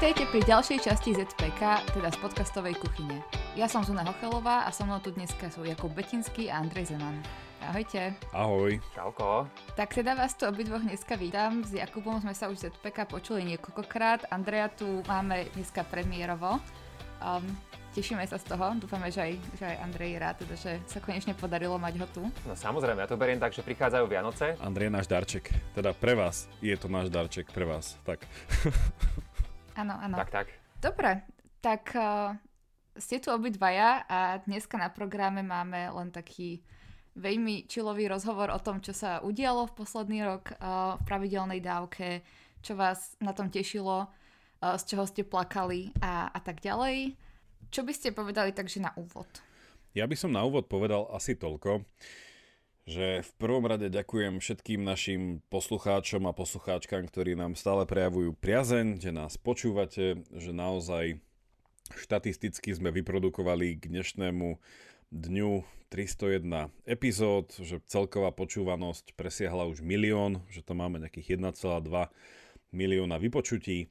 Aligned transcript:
Vítajte 0.00 0.32
pri 0.32 0.40
ďalšej 0.48 0.78
časti 0.80 1.12
ZPK, 1.12 1.92
teda 1.92 2.08
z 2.08 2.16
podcastovej 2.24 2.72
kuchyne. 2.80 3.20
Ja 3.52 3.68
som 3.68 3.84
Zuna 3.84 4.00
Hochelová 4.00 4.64
a 4.64 4.72
so 4.72 4.88
mnou 4.88 4.96
tu 4.96 5.12
dneska 5.12 5.52
sú 5.52 5.60
Jakub 5.60 5.92
Betinský 5.92 6.48
a 6.48 6.56
Andrej 6.56 6.96
Zeman. 6.96 7.20
Ahojte. 7.60 8.16
Ahoj. 8.32 8.80
Čauko. 8.96 9.44
Tak 9.76 9.92
teda 9.92 10.16
vás 10.16 10.32
tu 10.32 10.48
obidvoch 10.48 10.80
dneska 10.80 11.20
vítam. 11.20 11.60
S 11.68 11.76
Jakubom 11.76 12.16
sme 12.16 12.32
sa 12.32 12.48
už 12.48 12.72
ZPK 12.72 13.12
počuli 13.12 13.44
niekoľkokrát. 13.52 14.32
Andreja 14.32 14.72
tu 14.72 15.04
máme 15.04 15.52
dneska 15.52 15.84
premiérovo. 15.84 16.64
Um, 17.20 17.44
tešíme 17.92 18.24
sa 18.24 18.40
z 18.40 18.48
toho. 18.48 18.72
Dúfame, 18.80 19.12
že 19.12 19.20
aj, 19.20 19.32
že 19.60 19.64
aj 19.68 19.76
Andrej 19.84 20.16
je 20.16 20.18
rád, 20.24 20.36
teda, 20.40 20.54
že 20.56 20.72
sa 20.88 21.04
konečne 21.04 21.36
podarilo 21.36 21.76
mať 21.76 22.00
ho 22.00 22.06
tu. 22.08 22.24
No 22.48 22.56
samozrejme, 22.56 23.04
ja 23.04 23.08
to 23.12 23.20
beriem 23.20 23.36
tak, 23.36 23.52
že 23.52 23.60
prichádzajú 23.60 24.08
Vianoce. 24.08 24.56
Andrej 24.64 24.88
je 24.88 24.96
náš 24.96 25.12
darček. 25.12 25.52
Teda 25.76 25.92
pre 25.92 26.16
vás 26.16 26.48
je 26.64 26.72
to 26.80 26.88
náš 26.88 27.12
darček, 27.12 27.52
pre 27.52 27.68
vás. 27.68 28.00
Tak. 28.08 28.24
Áno, 29.76 29.94
áno. 29.98 30.16
Tak, 30.18 30.30
tak. 30.30 30.46
Dobre, 30.80 31.22
tak 31.60 31.92
uh, 31.94 32.34
ste 32.96 33.20
tu 33.20 33.30
obidvaja 33.30 34.04
a 34.08 34.40
dneska 34.44 34.80
na 34.80 34.88
programe 34.88 35.44
máme 35.44 35.92
len 35.92 36.08
taký 36.10 36.64
veľmi 37.18 37.68
čilový 37.68 38.08
rozhovor 38.08 38.48
o 38.54 38.62
tom, 38.62 38.80
čo 38.80 38.94
sa 38.96 39.20
udialo 39.20 39.68
v 39.68 39.76
posledný 39.76 40.18
rok 40.24 40.56
uh, 40.56 40.96
v 40.98 41.02
pravidelnej 41.04 41.60
dávke, 41.60 42.24
čo 42.64 42.78
vás 42.78 43.14
na 43.20 43.36
tom 43.36 43.52
tešilo, 43.52 44.08
uh, 44.08 44.76
z 44.80 44.82
čoho 44.94 45.04
ste 45.04 45.22
plakali 45.26 45.92
a, 46.00 46.32
a 46.32 46.38
tak 46.40 46.62
ďalej. 46.64 47.14
Čo 47.70 47.86
by 47.86 47.92
ste 47.94 48.16
povedali 48.16 48.50
takže 48.50 48.82
na 48.82 48.90
úvod? 48.98 49.28
Ja 49.94 50.06
by 50.06 50.14
som 50.14 50.30
na 50.30 50.46
úvod 50.46 50.70
povedal 50.70 51.06
asi 51.10 51.34
toľko, 51.34 51.82
že 52.88 53.20
v 53.20 53.30
prvom 53.36 53.64
rade 53.68 53.92
ďakujem 53.92 54.40
všetkým 54.40 54.80
našim 54.80 55.44
poslucháčom 55.52 56.24
a 56.24 56.36
poslucháčkam, 56.36 57.06
ktorí 57.06 57.36
nám 57.36 57.56
stále 57.56 57.84
prejavujú 57.84 58.32
priazeň, 58.38 59.00
že 59.00 59.10
nás 59.12 59.36
počúvate, 59.36 60.24
že 60.32 60.50
naozaj 60.52 61.20
štatisticky 61.94 62.74
sme 62.74 62.94
vyprodukovali 62.94 63.76
k 63.76 63.90
dnešnému 63.90 64.58
dňu 65.10 65.52
301 65.90 66.70
epizód, 66.86 67.50
že 67.58 67.82
celková 67.90 68.30
počúvanosť 68.30 69.18
presiahla 69.18 69.66
už 69.66 69.82
milión, 69.82 70.46
že 70.46 70.62
to 70.62 70.78
máme 70.78 71.02
nejakých 71.02 71.34
1,2 71.34 71.82
milióna 72.70 73.18
vypočutí 73.18 73.90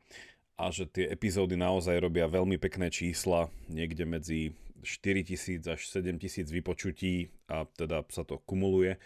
a 0.56 0.72
že 0.72 0.88
tie 0.88 1.12
epizódy 1.12 1.60
naozaj 1.60 2.00
robia 2.00 2.28
veľmi 2.28 2.56
pekné 2.56 2.88
čísla, 2.88 3.52
niekde 3.68 4.08
medzi 4.08 4.56
4000 4.82 5.66
až 5.68 5.82
7000 5.88 6.50
vypočutí 6.50 7.30
a 7.48 7.66
teda 7.78 8.06
sa 8.10 8.24
to 8.24 8.40
kumuluje. 8.44 8.98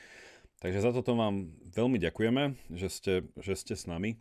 Takže 0.64 0.80
za 0.80 0.92
toto 0.96 1.20
vám 1.20 1.52
veľmi 1.76 2.00
ďakujeme, 2.00 2.56
že 2.72 2.88
ste, 2.88 3.14
že 3.36 3.54
ste 3.60 3.76
s 3.76 3.84
nami. 3.84 4.16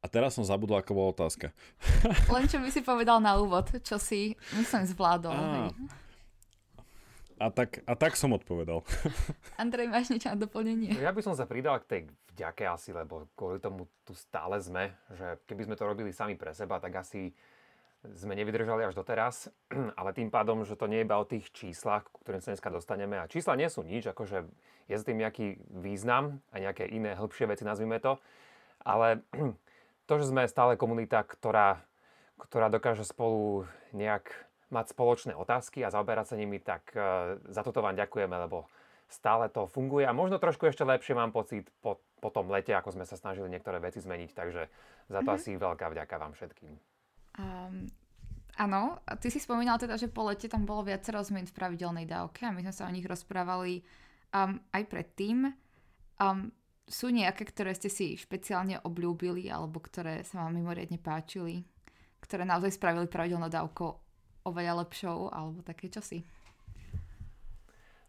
A 0.00 0.08
teraz 0.08 0.32
som 0.32 0.48
zabudol, 0.48 0.80
ako 0.80 0.96
bola 0.96 1.12
otázka. 1.12 1.52
Len 2.34 2.48
čo 2.48 2.56
by 2.56 2.72
si 2.72 2.80
povedal 2.80 3.20
na 3.20 3.36
úvod, 3.36 3.68
čo 3.84 4.00
si, 4.00 4.32
myslím, 4.56 4.88
zvládol. 4.88 5.36
A, 5.36 5.68
a, 7.36 7.46
tak, 7.52 7.84
a 7.84 7.92
tak 7.92 8.16
som 8.16 8.32
odpovedal. 8.32 8.80
Andrej, 9.60 9.92
máš 9.92 10.08
niečo 10.08 10.32
na 10.32 10.40
doplnenie? 10.40 10.96
Ja 10.96 11.12
by 11.12 11.20
som 11.20 11.36
sa 11.36 11.44
pridal 11.44 11.84
k 11.84 11.88
tej 11.88 12.00
vďake 12.32 12.64
asi, 12.64 12.96
lebo 12.96 13.28
kvôli 13.36 13.60
tomu 13.60 13.92
tu 14.08 14.16
stále 14.16 14.56
sme, 14.56 14.96
že 15.12 15.36
keby 15.44 15.68
sme 15.68 15.76
to 15.76 15.84
robili 15.84 16.16
sami 16.16 16.32
pre 16.32 16.56
seba, 16.56 16.80
tak 16.80 16.96
asi 16.96 17.36
sme 18.16 18.32
nevydržali 18.32 18.88
až 18.88 18.96
doteraz, 18.96 19.52
ale 19.98 20.16
tým 20.16 20.32
pádom, 20.32 20.64
že 20.64 20.76
to 20.76 20.88
nie 20.88 21.04
je 21.04 21.06
iba 21.06 21.20
o 21.20 21.28
tých 21.28 21.52
číslach, 21.52 22.08
ktorým 22.24 22.40
sa 22.40 22.56
dneska 22.56 22.72
dostaneme. 22.72 23.20
A 23.20 23.28
čísla 23.28 23.60
nie 23.60 23.68
sú 23.68 23.84
nič, 23.84 24.08
akože 24.08 24.48
je 24.88 24.96
s 24.96 25.06
tým 25.06 25.20
nejaký 25.20 25.60
význam 25.68 26.40
a 26.50 26.58
nejaké 26.58 26.88
iné 26.88 27.14
hĺbšie 27.14 27.46
veci, 27.46 27.68
nazvime 27.68 28.00
to. 28.00 28.16
Ale 28.80 29.20
to, 30.08 30.12
že 30.16 30.32
sme 30.32 30.48
stále 30.48 30.80
komunita, 30.80 31.20
ktorá, 31.22 31.84
ktorá 32.40 32.72
dokáže 32.72 33.04
spolu 33.04 33.68
nejak 33.92 34.32
mať 34.70 34.94
spoločné 34.94 35.32
otázky 35.34 35.82
a 35.82 35.92
zaoberať 35.92 36.34
sa 36.34 36.36
nimi, 36.38 36.62
tak 36.62 36.94
uh, 36.94 37.36
za 37.50 37.66
toto 37.66 37.82
vám 37.82 37.98
ďakujeme, 37.98 38.32
lebo 38.46 38.70
stále 39.10 39.50
to 39.50 39.66
funguje 39.66 40.06
a 40.06 40.14
možno 40.14 40.38
trošku 40.38 40.70
ešte 40.70 40.86
lepšie 40.86 41.18
mám 41.18 41.34
pocit 41.34 41.66
po, 41.82 41.98
po 42.22 42.30
tom 42.30 42.46
lete, 42.46 42.70
ako 42.70 42.94
sme 42.94 43.02
sa 43.02 43.18
snažili 43.18 43.50
niektoré 43.50 43.82
veci 43.82 43.98
zmeniť, 43.98 44.30
takže 44.30 44.62
za 45.10 45.20
to 45.26 45.34
mm-hmm. 45.34 45.42
asi 45.42 45.58
veľká 45.58 45.90
vďaka 45.90 46.14
vám 46.14 46.32
všetkým. 46.38 46.78
Um, 47.40 47.88
áno, 48.60 49.00
a 49.08 49.16
ty 49.16 49.32
si 49.32 49.40
spomínal 49.40 49.80
teda, 49.80 49.96
že 49.96 50.12
po 50.12 50.28
lete 50.28 50.44
tam 50.52 50.68
bolo 50.68 50.84
viacero 50.84 51.24
zmien 51.24 51.48
v 51.48 51.56
pravidelnej 51.56 52.04
dávke 52.04 52.44
a 52.44 52.52
my 52.52 52.60
sme 52.60 52.74
sa 52.76 52.84
o 52.84 52.92
nich 52.92 53.08
rozprávali 53.08 53.80
um, 54.36 54.60
aj 54.76 54.82
predtým. 54.84 55.48
Um, 56.20 56.52
sú 56.90 57.08
nejaké, 57.08 57.46
ktoré 57.46 57.72
ste 57.72 57.86
si 57.86 58.18
špeciálne 58.18 58.82
obľúbili 58.82 59.46
alebo 59.46 59.78
ktoré 59.78 60.26
sa 60.26 60.44
vám 60.44 60.58
mimoriadne 60.58 60.98
páčili? 60.98 61.62
Ktoré 62.20 62.42
naozaj 62.44 62.76
spravili 62.76 63.06
pravidelnú 63.06 63.46
dávku 63.48 63.94
oveľa 64.44 64.84
lepšou 64.84 65.30
alebo 65.30 65.62
také 65.62 65.86
čosi? 65.88 66.26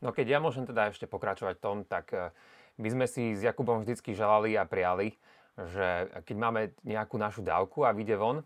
No 0.02 0.10
keď 0.10 0.36
ja 0.36 0.40
môžem 0.42 0.66
teda 0.66 0.90
ešte 0.90 1.06
pokračovať 1.06 1.56
tom, 1.62 1.86
tak 1.86 2.10
eh, 2.18 2.34
my 2.82 2.90
sme 2.90 3.06
si 3.06 3.38
s 3.38 3.46
Jakubom 3.46 3.86
vždycky 3.86 4.18
želali 4.18 4.58
a 4.58 4.66
prijali, 4.66 5.14
že 5.54 6.10
keď 6.26 6.36
máme 6.42 6.62
nejakú 6.82 7.22
našu 7.22 7.46
dávku 7.46 7.86
a 7.86 7.94
vyjde 7.94 8.18
von, 8.18 8.42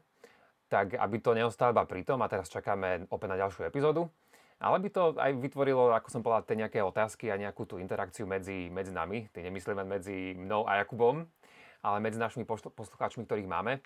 tak 0.68 0.98
aby 0.98 1.18
to 1.22 1.38
neostalo 1.38 1.74
iba 1.74 1.86
pri 1.86 2.02
tom, 2.02 2.22
a 2.26 2.32
teraz 2.32 2.50
čakáme 2.50 3.06
opäť 3.14 3.30
na 3.32 3.38
ďalšiu 3.38 3.70
epizódu, 3.70 4.10
ale 4.58 4.80
by 4.80 4.90
to 4.90 5.04
aj 5.20 5.32
vytvorilo, 5.36 5.92
ako 5.92 6.08
som 6.10 6.22
povedal, 6.24 6.48
tie 6.48 6.60
nejaké 6.60 6.80
otázky 6.80 7.28
a 7.30 7.38
nejakú 7.38 7.68
tú 7.68 7.76
interakciu 7.78 8.24
medzi, 8.24 8.72
medzi 8.72 8.96
nami, 8.96 9.28
ty 9.30 9.44
nemyslíme 9.44 9.84
medzi 9.84 10.34
mnou 10.34 10.64
a 10.64 10.80
Jakubom, 10.80 11.28
ale 11.86 11.98
medzi 12.02 12.18
našimi 12.18 12.48
poslucháčmi, 12.50 13.28
ktorých 13.28 13.52
máme. 13.52 13.84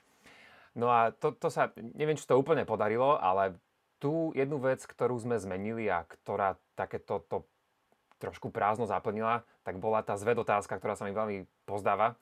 No 0.77 0.87
a 0.93 1.09
to, 1.11 1.33
to 1.35 1.49
sa, 1.49 1.73
neviem, 1.75 2.15
či 2.15 2.29
to 2.29 2.37
úplne 2.37 2.63
podarilo, 2.63 3.17
ale 3.17 3.57
tú 3.99 4.31
jednu 4.37 4.61
vec, 4.61 4.85
ktorú 4.85 5.19
sme 5.19 5.35
zmenili 5.41 5.89
a 5.91 6.05
ktorá 6.07 6.55
takéto 6.77 7.19
to 7.27 7.43
trošku 8.21 8.53
prázdno 8.53 8.87
zaplnila, 8.87 9.43
tak 9.65 9.81
bola 9.81 9.99
tá 10.05 10.15
zved 10.15 10.39
otázka, 10.39 10.79
ktorá 10.79 10.95
sa 10.95 11.03
mi 11.07 11.11
veľmi 11.11 11.43
pozdáva 11.67 12.15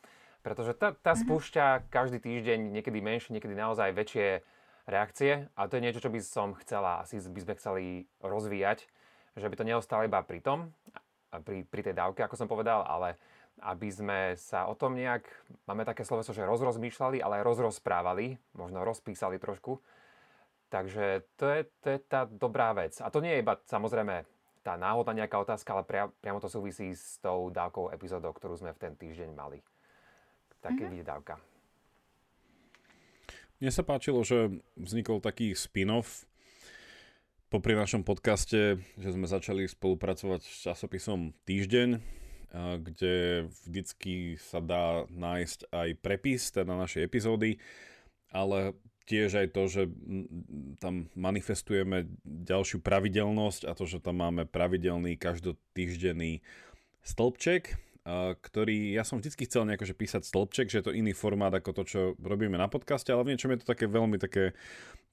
pretože 0.47 0.71
tá, 0.79 0.95
tá 0.95 1.11
mm-hmm. 1.11 1.27
spúšťa 1.27 1.65
každý 1.91 2.23
týždeň, 2.23 2.71
niekedy 2.71 3.03
menšie, 3.03 3.35
niekedy 3.35 3.51
naozaj 3.51 3.91
väčšie 3.91 4.39
reakcie 4.87 5.51
a 5.59 5.67
to 5.67 5.75
je 5.75 5.83
niečo, 5.83 5.99
čo 5.99 6.07
by 6.07 6.23
som 6.23 6.55
chcela, 6.63 7.03
asi 7.03 7.19
by 7.19 7.39
sme 7.43 7.53
chceli 7.59 7.83
rozvíjať, 8.23 8.87
že 9.35 9.43
by 9.43 9.55
to 9.59 9.67
neostalo 9.67 10.07
iba 10.07 10.23
pri 10.23 10.39
tom, 10.39 10.71
pri, 11.43 11.67
pri 11.67 11.81
tej 11.83 11.99
dávke, 11.99 12.23
ako 12.23 12.39
som 12.39 12.47
povedal, 12.47 12.87
ale 12.87 13.19
aby 13.59 13.91
sme 13.91 14.19
sa 14.39 14.71
o 14.71 14.73
tom 14.79 14.95
nejak, 14.95 15.27
máme 15.67 15.83
také 15.83 16.07
sloveso, 16.07 16.31
že 16.31 16.47
rozrozmýšľali, 16.47 17.19
ale 17.19 17.43
aj 17.43 17.43
rozrozprávali, 17.43 18.39
možno 18.55 18.87
rozpísali 18.87 19.43
trošku. 19.43 19.83
Takže 20.71 21.27
to 21.35 21.45
je, 21.51 21.61
to 21.83 21.87
je 21.91 21.99
tá 22.07 22.23
dobrá 22.23 22.71
vec. 22.71 22.95
A 23.03 23.11
to 23.11 23.19
nie 23.19 23.35
je 23.35 23.43
iba 23.43 23.59
samozrejme 23.67 24.23
tá 24.63 24.79
náhodná 24.79 25.25
nejaká 25.25 25.41
otázka, 25.41 25.73
ale 25.75 25.83
pria, 25.83 26.05
priamo 26.21 26.39
to 26.39 26.47
súvisí 26.47 26.95
s 26.95 27.19
tou 27.19 27.51
dávkou 27.51 27.91
epizódou, 27.91 28.31
ktorú 28.31 28.55
sme 28.55 28.71
v 28.71 28.81
ten 28.83 28.93
týždeň 28.95 29.31
mali 29.35 29.59
také 30.61 30.87
mm-hmm. 30.87 30.97
výdavka. 31.01 31.35
Mne 33.57 33.71
sa 33.73 33.81
páčilo, 33.81 34.21
že 34.21 34.53
vznikol 34.77 35.17
taký 35.17 35.57
spin-off 35.57 36.29
popri 37.49 37.73
našom 37.73 38.05
podcaste, 38.05 38.77
že 38.77 39.09
sme 39.09 39.25
začali 39.25 39.65
spolupracovať 39.65 40.45
s 40.45 40.67
časopisom 40.67 41.33
Týždeň, 41.47 41.97
kde 42.85 43.47
vždycky 43.65 44.37
sa 44.37 44.61
dá 44.61 45.09
nájsť 45.09 45.73
aj 45.73 45.89
prepis 45.99 46.53
teda 46.53 46.77
našej 46.77 47.07
epizódy, 47.07 47.57
ale 48.29 48.77
tiež 49.07 49.39
aj 49.39 49.47
to, 49.55 49.63
že 49.71 49.83
tam 50.83 51.07
manifestujeme 51.15 52.11
ďalšiu 52.27 52.83
pravidelnosť 52.83 53.65
a 53.65 53.73
to, 53.73 53.87
že 53.87 54.03
tam 54.03 54.19
máme 54.19 54.43
pravidelný 54.43 55.15
každotýždenný 55.15 56.43
stĺpček, 57.07 57.79
ktorý, 58.39 58.95
ja 58.95 59.03
som 59.03 59.19
vždy 59.19 59.35
chcel 59.43 59.67
nejako, 59.67 59.83
že 59.83 59.99
písať 59.99 60.23
stĺpček, 60.23 60.71
že 60.71 60.79
je 60.79 60.85
to 60.87 60.95
iný 60.95 61.11
formát 61.11 61.51
ako 61.51 61.75
to, 61.75 61.83
čo 61.83 61.99
robíme 62.23 62.55
na 62.55 62.71
podcaste, 62.71 63.11
ale 63.11 63.27
v 63.27 63.35
niečom 63.35 63.51
je 63.51 63.59
to 63.59 63.67
také 63.67 63.91
veľmi 63.91 64.15
také, 64.15 64.55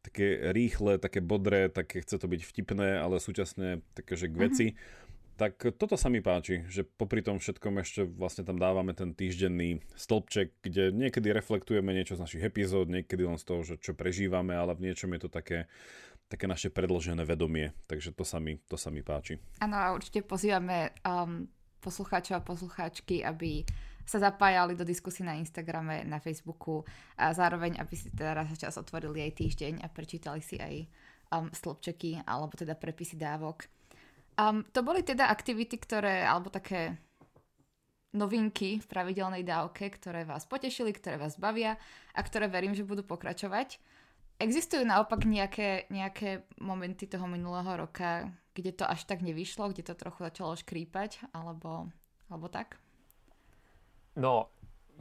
také 0.07 0.55
rýchle, 0.55 1.03
také 1.03 1.19
bodré, 1.19 1.67
také 1.67 2.07
chce 2.07 2.23
to 2.23 2.31
byť 2.31 2.41
vtipné, 2.47 3.03
ale 3.03 3.19
súčasne 3.19 3.83
také, 3.99 4.15
že 4.15 4.31
k 4.31 4.37
veci. 4.39 4.67
Mm-hmm. 4.71 5.03
Tak 5.35 5.75
toto 5.75 5.99
sa 5.99 6.07
mi 6.07 6.23
páči, 6.23 6.63
že 6.71 6.87
popri 6.87 7.19
tom 7.19 7.43
všetkom 7.43 7.83
ešte 7.83 8.07
vlastne 8.07 8.47
tam 8.47 8.55
dávame 8.55 8.95
ten 8.95 9.11
týždenný 9.19 9.83
stĺpček, 9.99 10.63
kde 10.63 10.95
niekedy 10.95 11.35
reflektujeme 11.35 11.91
niečo 11.91 12.15
z 12.15 12.23
našich 12.23 12.47
epizód, 12.47 12.87
niekedy 12.87 13.27
len 13.27 13.35
z 13.35 13.45
toho, 13.51 13.67
že 13.67 13.75
čo 13.83 13.99
prežívame, 13.99 14.55
ale 14.55 14.79
v 14.79 14.87
niečom 14.87 15.11
je 15.11 15.27
to 15.27 15.31
také, 15.35 15.67
také 16.31 16.47
naše 16.47 16.71
predložené 16.71 17.27
vedomie. 17.27 17.75
Takže 17.91 18.15
to 18.15 18.23
sa 18.23 18.39
mi, 18.39 18.63
to 18.71 18.79
sa 18.79 18.95
mi 18.95 19.03
páči. 19.03 19.43
Áno 19.59 19.75
a 19.75 19.91
určite 19.91 20.23
pozývame 20.23 20.95
um, 21.03 21.51
poslucháčov 21.85 22.41
a 22.41 22.47
poslucháčky, 22.47 23.21
aby 23.21 23.69
sa 24.05 24.21
zapájali 24.21 24.77
do 24.77 24.85
diskusí 24.85 25.25
na 25.25 25.37
Instagrame, 25.37 26.05
na 26.05 26.21
Facebooku 26.21 26.85
a 27.17 27.33
zároveň, 27.33 27.81
aby 27.81 27.95
si 27.97 28.13
teda 28.13 28.45
čas 28.57 28.77
otvorili 28.77 29.25
aj 29.25 29.33
týždeň 29.41 29.75
a 29.81 29.89
prečítali 29.93 30.41
si 30.45 30.61
aj 30.61 30.75
um, 31.33 31.49
slobčeky 31.53 32.21
alebo 32.25 32.53
teda 32.53 32.77
prepisy 32.77 33.17
dávok. 33.17 33.69
Um, 34.37 34.67
to 34.73 34.85
boli 34.85 35.01
teda 35.01 35.31
aktivity, 35.31 35.79
ktoré, 35.81 36.27
alebo 36.27 36.53
také 36.53 36.99
novinky 38.15 38.79
v 38.79 38.87
pravidelnej 38.87 39.43
dávke, 39.43 39.91
ktoré 39.91 40.23
vás 40.23 40.47
potešili, 40.47 40.95
ktoré 40.95 41.19
vás 41.19 41.35
bavia 41.41 41.81
a 42.15 42.21
ktoré 42.23 42.47
verím, 42.47 42.77
že 42.77 42.87
budú 42.87 43.03
pokračovať. 43.03 43.81
Existujú 44.39 44.83
naopak 44.83 45.23
nejaké, 45.27 45.87
nejaké 45.91 46.47
momenty 46.59 47.07
toho 47.07 47.27
minulého 47.31 47.87
roka, 47.87 48.27
kde 48.55 48.71
to 48.73 48.85
až 48.87 49.05
tak 49.05 49.21
nevyšlo, 49.21 49.75
kde 49.75 49.83
to 49.83 49.95
trochu 49.99 50.23
začalo 50.23 50.55
škrípať, 50.55 51.27
alebo, 51.35 51.91
alebo 52.31 52.47
tak? 52.47 52.79
No, 54.15 54.47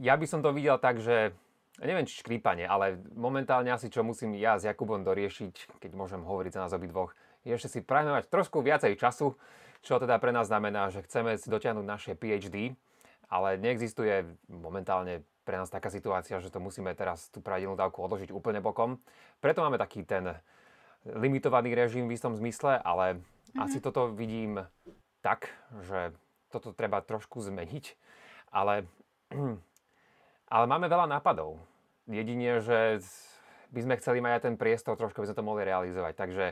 ja 0.02 0.18
by 0.18 0.26
som 0.26 0.42
to 0.42 0.50
videl 0.50 0.74
tak, 0.82 0.98
že 0.98 1.30
neviem, 1.78 2.06
či 2.06 2.18
škrípanie, 2.18 2.66
ale 2.66 2.98
momentálne 3.14 3.70
asi 3.70 3.86
čo 3.90 4.02
musím 4.02 4.34
ja 4.34 4.58
s 4.58 4.66
Jakubom 4.66 5.06
doriešiť, 5.06 5.78
keď 5.78 5.90
môžem 5.94 6.22
hovoriť 6.26 6.50
za 6.50 6.62
nás 6.66 6.74
obidvoch, 6.74 7.14
je 7.46 7.54
ešte 7.54 7.78
si 7.78 7.80
prajme 7.82 8.10
mať 8.10 8.26
trošku 8.26 8.58
viacej 8.58 8.98
času, 8.98 9.38
čo 9.84 10.00
teda 10.02 10.18
pre 10.18 10.34
nás 10.34 10.50
znamená, 10.50 10.90
že 10.90 11.04
chceme 11.06 11.36
si 11.38 11.46
dotiahnuť 11.46 11.86
naše 11.86 12.12
PhD, 12.18 12.74
ale 13.30 13.60
neexistuje 13.60 14.26
momentálne 14.50 15.22
pre 15.44 15.60
nás 15.60 15.68
taká 15.68 15.92
situácia, 15.92 16.40
že 16.40 16.48
to 16.48 16.58
musíme 16.58 16.88
teraz 16.96 17.28
tú 17.28 17.44
pravidelnú 17.44 17.76
dávku 17.76 18.00
odložiť 18.00 18.32
úplne 18.32 18.64
bokom. 18.64 18.96
Preto 19.44 19.60
máme 19.60 19.76
taký 19.76 20.02
ten 20.08 20.40
limitovaný 21.04 21.76
režim 21.76 22.08
v 22.08 22.16
istom 22.16 22.32
zmysle, 22.34 22.80
ale. 22.80 23.20
Asi 23.58 23.78
toto 23.78 24.10
vidím 24.10 24.66
tak, 25.22 25.50
že 25.86 26.12
toto 26.50 26.74
treba 26.74 27.02
trošku 27.02 27.42
zmeniť. 27.42 27.94
Ale, 28.54 28.86
ale 30.54 30.64
máme 30.70 30.86
veľa 30.86 31.10
nápadov. 31.10 31.58
Jedine, 32.06 32.60
že 32.60 33.00
by 33.74 33.80
sme 33.82 33.98
chceli 33.98 34.22
mať 34.22 34.32
aj 34.38 34.42
ten 34.46 34.56
priestor, 34.60 34.94
trošku 34.94 35.24
by 35.24 35.26
sme 35.30 35.38
to 35.38 35.48
mohli 35.48 35.62
realizovať. 35.66 36.14
Takže 36.14 36.44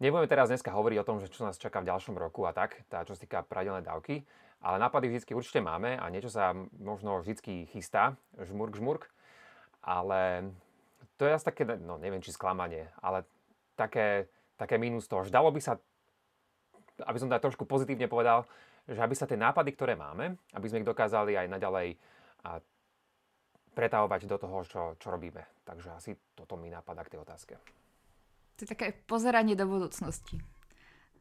nebudeme 0.00 0.30
teraz 0.30 0.48
dneska 0.48 0.72
hovoriť 0.72 0.98
o 1.02 1.08
tom, 1.08 1.20
že 1.20 1.28
čo 1.28 1.44
nás 1.44 1.60
čaká 1.60 1.84
v 1.84 1.90
ďalšom 1.92 2.16
roku 2.16 2.48
a 2.48 2.56
tak, 2.56 2.80
tá, 2.88 3.04
čo 3.04 3.12
sa 3.12 3.20
týka 3.20 3.44
pravidelnej 3.44 3.84
dávky, 3.84 4.24
ale 4.64 4.80
nápady 4.80 5.12
vždy 5.12 5.36
určite 5.36 5.60
máme 5.60 6.00
a 6.00 6.08
niečo 6.08 6.32
sa 6.32 6.56
možno 6.80 7.20
vždy 7.20 7.68
chystá, 7.68 8.16
žmurk, 8.40 8.80
žmurk. 8.80 9.12
Ale 9.84 10.48
to 11.20 11.28
je 11.28 11.36
asi 11.36 11.44
také, 11.44 11.68
no 11.68 12.00
neviem 12.00 12.24
či 12.24 12.32
sklamanie, 12.32 12.88
ale 13.04 13.28
také, 13.76 14.32
také 14.56 14.80
mínus 14.80 15.04
toho, 15.04 15.20
že 15.20 15.34
dalo 15.34 15.52
by 15.52 15.60
sa, 15.60 15.76
aby 17.02 17.18
som 17.18 17.26
teda 17.26 17.42
trošku 17.42 17.66
pozitívne 17.66 18.06
povedal, 18.06 18.46
že 18.86 19.00
aby 19.00 19.14
sa 19.16 19.26
tie 19.26 19.40
nápady, 19.40 19.74
ktoré 19.74 19.98
máme, 19.98 20.38
aby 20.54 20.66
sme 20.68 20.84
ich 20.84 20.88
dokázali 20.88 21.34
aj 21.34 21.46
naďalej 21.50 21.98
a 22.44 22.60
pretavovať 23.74 24.30
do 24.30 24.36
toho, 24.38 24.62
čo, 24.62 24.82
čo 25.00 25.08
robíme. 25.10 25.42
Takže 25.66 25.88
asi 25.90 26.10
toto 26.36 26.54
mi 26.54 26.70
napadá 26.70 27.02
k 27.02 27.18
tej 27.18 27.20
otázke. 27.26 27.58
To 28.54 28.60
je 28.62 28.70
také 28.70 28.94
pozeranie 29.10 29.58
do 29.58 29.66
budúcnosti. 29.66 30.38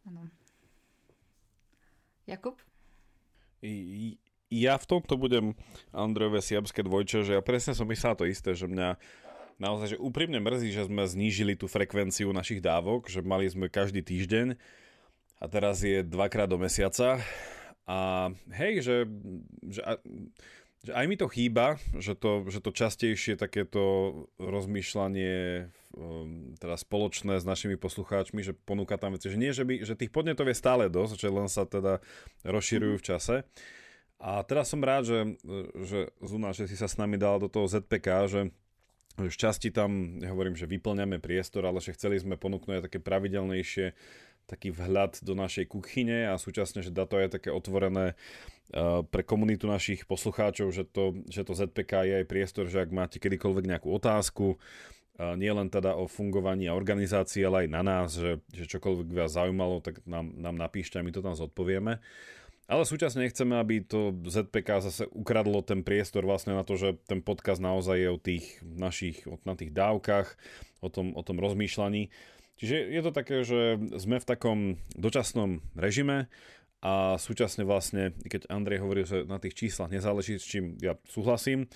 Ano. 0.05 0.29
Jakub? 2.29 2.59
ja 4.53 4.75
v 4.75 4.85
tomto 4.85 5.15
budem 5.17 5.57
Andrejové 5.95 6.43
siabské 6.43 6.83
dvojče, 6.85 7.25
že 7.25 7.33
ja 7.39 7.41
presne 7.41 7.73
som 7.73 7.89
myslel 7.89 8.13
to 8.13 8.27
isté, 8.27 8.53
že 8.53 8.69
mňa 8.69 8.99
naozaj, 9.57 9.97
že 9.97 10.01
úprimne 10.03 10.37
mrzí, 10.37 10.69
že 10.75 10.85
sme 10.85 11.07
znížili 11.07 11.57
tú 11.57 11.65
frekvenciu 11.65 12.29
našich 12.35 12.61
dávok, 12.61 13.09
že 13.09 13.25
mali 13.25 13.49
sme 13.49 13.71
každý 13.71 14.05
týždeň 14.05 14.59
a 15.43 15.45
teraz 15.51 15.83
je 15.83 16.07
dvakrát 16.07 16.47
do 16.47 16.55
mesiaca 16.55 17.19
a 17.83 18.31
hej, 18.55 18.79
že, 18.79 18.97
že, 19.67 19.83
že 20.87 20.91
aj 20.95 21.05
mi 21.11 21.19
to 21.19 21.27
chýba, 21.27 21.75
že 21.99 22.15
to, 22.15 22.47
že 22.47 22.63
to 22.63 22.71
častejšie 22.71 23.35
takéto 23.35 23.83
rozmýšľanie 24.39 25.67
um, 25.99 26.55
teda 26.55 26.79
spoločné 26.79 27.43
s 27.43 27.45
našimi 27.45 27.75
poslucháčmi, 27.75 28.39
že 28.39 28.55
ponúka 28.55 28.95
tam 28.95 29.19
veci, 29.19 29.27
že 29.27 29.35
nie, 29.35 29.51
že, 29.51 29.67
by, 29.67 29.83
že 29.83 29.99
tých 29.99 30.15
podnetov 30.15 30.47
je 30.47 30.55
stále 30.55 30.87
dosť, 30.87 31.19
že 31.19 31.27
len 31.27 31.51
sa 31.51 31.67
teda 31.67 31.99
rozširujú 32.47 33.03
v 33.03 33.05
čase. 33.05 33.35
A 34.23 34.39
teraz 34.47 34.71
som 34.71 34.79
rád, 34.79 35.03
že, 35.03 35.19
že 35.83 35.99
Zuna, 36.23 36.55
že 36.55 36.71
si 36.71 36.79
sa 36.79 36.87
s 36.87 36.95
nami 36.95 37.19
dal 37.19 37.43
do 37.43 37.51
toho 37.51 37.67
ZPK, 37.67 38.07
že 38.31 38.41
v 39.19 39.29
časti 39.29 39.69
tam, 39.69 40.17
nehovorím, 40.23 40.57
že 40.57 40.65
vyplňame 40.65 41.21
priestor, 41.21 41.67
ale 41.69 41.83
že 41.83 41.93
chceli 41.93 42.17
sme 42.17 42.39
ponúknuť 42.39 42.89
také 42.89 42.97
pravidelnejšie 42.97 43.93
taký 44.45 44.75
vhľad 44.75 45.23
do 45.23 45.33
našej 45.33 45.71
kuchyne 45.71 46.29
a 46.29 46.39
súčasne, 46.39 46.83
že 46.83 46.93
dato 46.93 47.15
je 47.17 47.31
také 47.31 47.49
otvorené 47.49 48.13
uh, 48.13 49.01
pre 49.07 49.23
komunitu 49.23 49.65
našich 49.65 50.03
poslucháčov, 50.03 50.71
že 50.71 50.83
to, 50.87 51.17
že 51.31 51.47
to 51.47 51.53
ZPK 51.55 51.91
je 52.07 52.13
aj 52.23 52.29
priestor, 52.29 52.65
že 52.67 52.83
ak 52.83 52.91
máte 52.91 53.17
kedykoľvek 53.17 53.65
nejakú 53.69 53.89
otázku, 53.91 54.55
uh, 54.55 55.33
nie 55.39 55.49
len 55.49 55.71
teda 55.71 55.95
o 55.95 56.05
fungovaní 56.11 56.67
a 56.67 56.77
organizácii, 56.77 57.43
ale 57.47 57.65
aj 57.65 57.69
na 57.71 57.81
nás, 57.81 58.07
že, 58.15 58.43
že 58.51 58.67
čokoľvek 58.67 59.07
vás 59.15 59.33
zaujímalo, 59.35 59.79
tak 59.79 60.03
nám, 60.03 60.35
nám 60.35 60.55
napíšte 60.59 60.99
a 60.99 61.05
my 61.05 61.11
to 61.15 61.23
tam 61.23 61.33
zodpovieme. 61.33 62.03
Ale 62.63 62.87
súčasne 62.87 63.27
nechceme, 63.27 63.59
aby 63.59 63.83
to 63.83 64.15
ZPK 64.23 64.79
zase 64.79 65.03
ukradlo 65.11 65.59
ten 65.59 65.83
priestor 65.83 66.23
vlastne 66.23 66.55
na 66.55 66.63
to, 66.63 66.79
že 66.79 66.95
ten 67.11 67.19
podcast 67.19 67.59
naozaj 67.59 67.97
je 67.99 68.09
o 68.09 68.17
tých 68.17 68.45
našich, 68.63 69.27
na 69.43 69.59
tých 69.59 69.75
dávkach, 69.75 70.39
o 70.79 70.87
tom, 70.87 71.11
o 71.11 71.21
tom 71.27 71.43
rozmýšľaní. 71.43 72.07
Čiže 72.59 72.75
je 72.89 73.01
to 73.01 73.11
také, 73.11 73.41
že 73.41 73.81
sme 73.97 74.21
v 74.21 74.29
takom 74.29 74.59
dočasnom 74.94 75.59
režime 75.73 76.29
a 76.83 77.15
súčasne 77.15 77.63
vlastne, 77.65 78.11
keď 78.27 78.51
Andrej 78.51 78.83
hovorí, 78.83 79.07
že 79.07 79.23
na 79.23 79.39
tých 79.39 79.55
číslach 79.55 79.89
nezáleží, 79.89 80.38
s 80.38 80.45
čím 80.45 80.77
ja 80.83 81.00
súhlasím, 81.07 81.71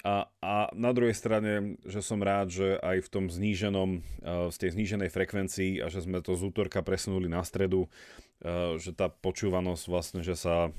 a, 0.00 0.32
a 0.40 0.72
na 0.72 0.96
druhej 0.96 1.12
strane, 1.12 1.76
že 1.84 2.00
som 2.00 2.24
rád, 2.24 2.48
že 2.48 2.80
aj 2.80 3.04
v 3.04 3.08
tom 3.12 3.24
zníženom, 3.28 4.00
z 4.48 4.56
tej 4.56 4.72
zníženej 4.72 5.12
frekvencii 5.12 5.84
a 5.84 5.92
že 5.92 6.00
sme 6.00 6.24
to 6.24 6.40
z 6.40 6.48
útorka 6.48 6.80
presunuli 6.80 7.28
na 7.28 7.44
stredu, 7.44 7.84
že 8.80 8.96
tá 8.96 9.12
počúvanosť 9.12 9.84
vlastne, 9.92 10.20
že 10.24 10.40
sa 10.40 10.72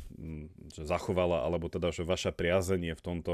že 0.74 0.90
zachovala, 0.90 1.46
alebo 1.46 1.70
teda, 1.70 1.94
že 1.94 2.02
vaša 2.02 2.34
priazeň 2.34 2.82
je 2.82 2.96
v 2.98 3.06
tomto 3.06 3.34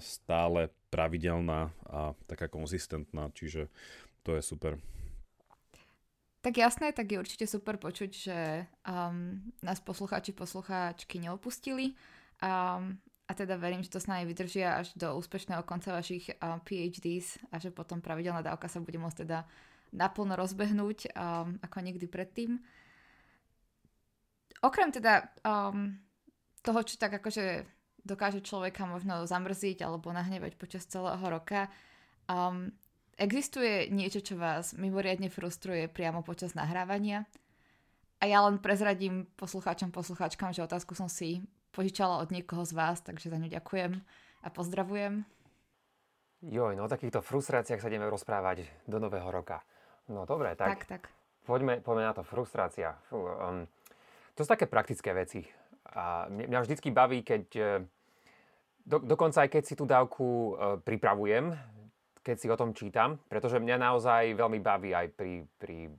stále 0.00 0.72
pravidelná 0.88 1.76
a 1.84 2.16
taká 2.24 2.48
konzistentná, 2.48 3.28
čiže 3.36 3.68
to 4.24 4.32
je 4.32 4.40
super. 4.40 4.80
Tak 6.40 6.54
jasné, 6.56 6.94
tak 6.94 7.10
je 7.10 7.18
určite 7.18 7.46
super 7.50 7.74
počuť, 7.74 8.10
že 8.10 8.38
um, 8.86 9.42
nás 9.66 9.82
poslucháči, 9.82 10.30
poslucháčky 10.30 11.18
neopustili. 11.18 11.98
Um, 12.38 13.02
a 13.26 13.32
teda 13.34 13.58
verím, 13.58 13.82
že 13.82 13.90
to 13.90 13.98
s 13.98 14.06
nami 14.06 14.22
vydržia 14.22 14.78
až 14.78 14.94
do 14.94 15.10
úspešného 15.18 15.66
konca 15.66 15.90
vašich 15.90 16.30
uh, 16.38 16.62
PhDs 16.62 17.42
a 17.50 17.58
že 17.58 17.74
potom 17.74 17.98
pravidelná 17.98 18.46
dávka 18.46 18.70
sa 18.70 18.78
bude 18.78 18.94
môcť 19.02 19.26
teda 19.26 19.42
naplno 19.90 20.38
rozbehnúť 20.38 21.10
um, 21.10 21.58
ako 21.58 21.78
nikdy 21.82 22.06
predtým. 22.06 22.62
Okrem 24.62 24.94
teda 24.94 25.26
um, 25.42 25.98
toho, 26.62 26.80
čo 26.86 26.94
tak 26.98 27.18
akože 27.18 27.66
dokáže 28.06 28.38
človeka 28.46 28.86
možno 28.86 29.26
zamrziť 29.26 29.82
alebo 29.82 30.14
nahnevať 30.14 30.54
počas 30.54 30.86
celého 30.86 31.22
roka, 31.26 31.66
um, 32.30 32.70
existuje 33.16 33.88
niečo, 33.88 34.20
čo 34.20 34.36
vás 34.36 34.76
mimoriadne 34.76 35.32
frustruje 35.32 35.88
priamo 35.88 36.20
počas 36.20 36.52
nahrávania? 36.52 37.24
A 38.20 38.24
ja 38.24 38.40
len 38.48 38.56
prezradím 38.56 39.28
poslucháčom, 39.36 39.92
poslucháčkam, 39.92 40.52
že 40.56 40.64
otázku 40.64 40.96
som 40.96 41.08
si 41.08 41.44
požičala 41.76 42.24
od 42.24 42.32
niekoho 42.32 42.64
z 42.64 42.72
vás, 42.72 43.04
takže 43.04 43.28
za 43.28 43.36
ňu 43.36 43.52
ďakujem 43.52 44.00
a 44.40 44.48
pozdravujem. 44.48 45.28
Joj, 46.40 46.72
no 46.76 46.88
o 46.88 46.92
takýchto 46.92 47.20
frustráciách 47.20 47.80
sa 47.80 47.88
ideme 47.88 48.08
rozprávať 48.08 48.64
do 48.88 48.96
nového 48.96 49.28
roka. 49.28 49.60
No 50.08 50.24
dobre, 50.24 50.56
tak, 50.56 50.84
tak, 50.84 50.88
tak. 50.88 51.02
Poďme, 51.44 51.80
poďme 51.84 52.04
na 52.08 52.14
to. 52.14 52.22
Frustrácia. 52.22 52.94
Fú, 53.10 53.24
um, 53.26 53.66
to 54.36 54.44
sú 54.44 54.48
také 54.48 54.68
praktické 54.68 55.12
veci. 55.12 55.44
A 55.92 56.28
mňa, 56.28 56.62
vždycky 56.62 56.92
baví, 56.92 57.22
keď... 57.22 57.44
E, 57.56 57.70
do, 58.86 59.02
dokonca 59.02 59.42
aj 59.42 59.50
keď 59.50 59.62
si 59.66 59.74
tú 59.74 59.82
dávku 59.82 60.54
uh, 60.54 60.78
pripravujem, 60.78 61.50
keď 62.26 62.36
si 62.42 62.50
o 62.50 62.58
tom 62.58 62.74
čítam, 62.74 63.22
pretože 63.30 63.62
mňa 63.62 63.78
naozaj 63.78 64.34
veľmi 64.34 64.58
baví 64.58 64.90
aj 64.90 65.14
pri, 65.14 65.46
pri 65.62 65.94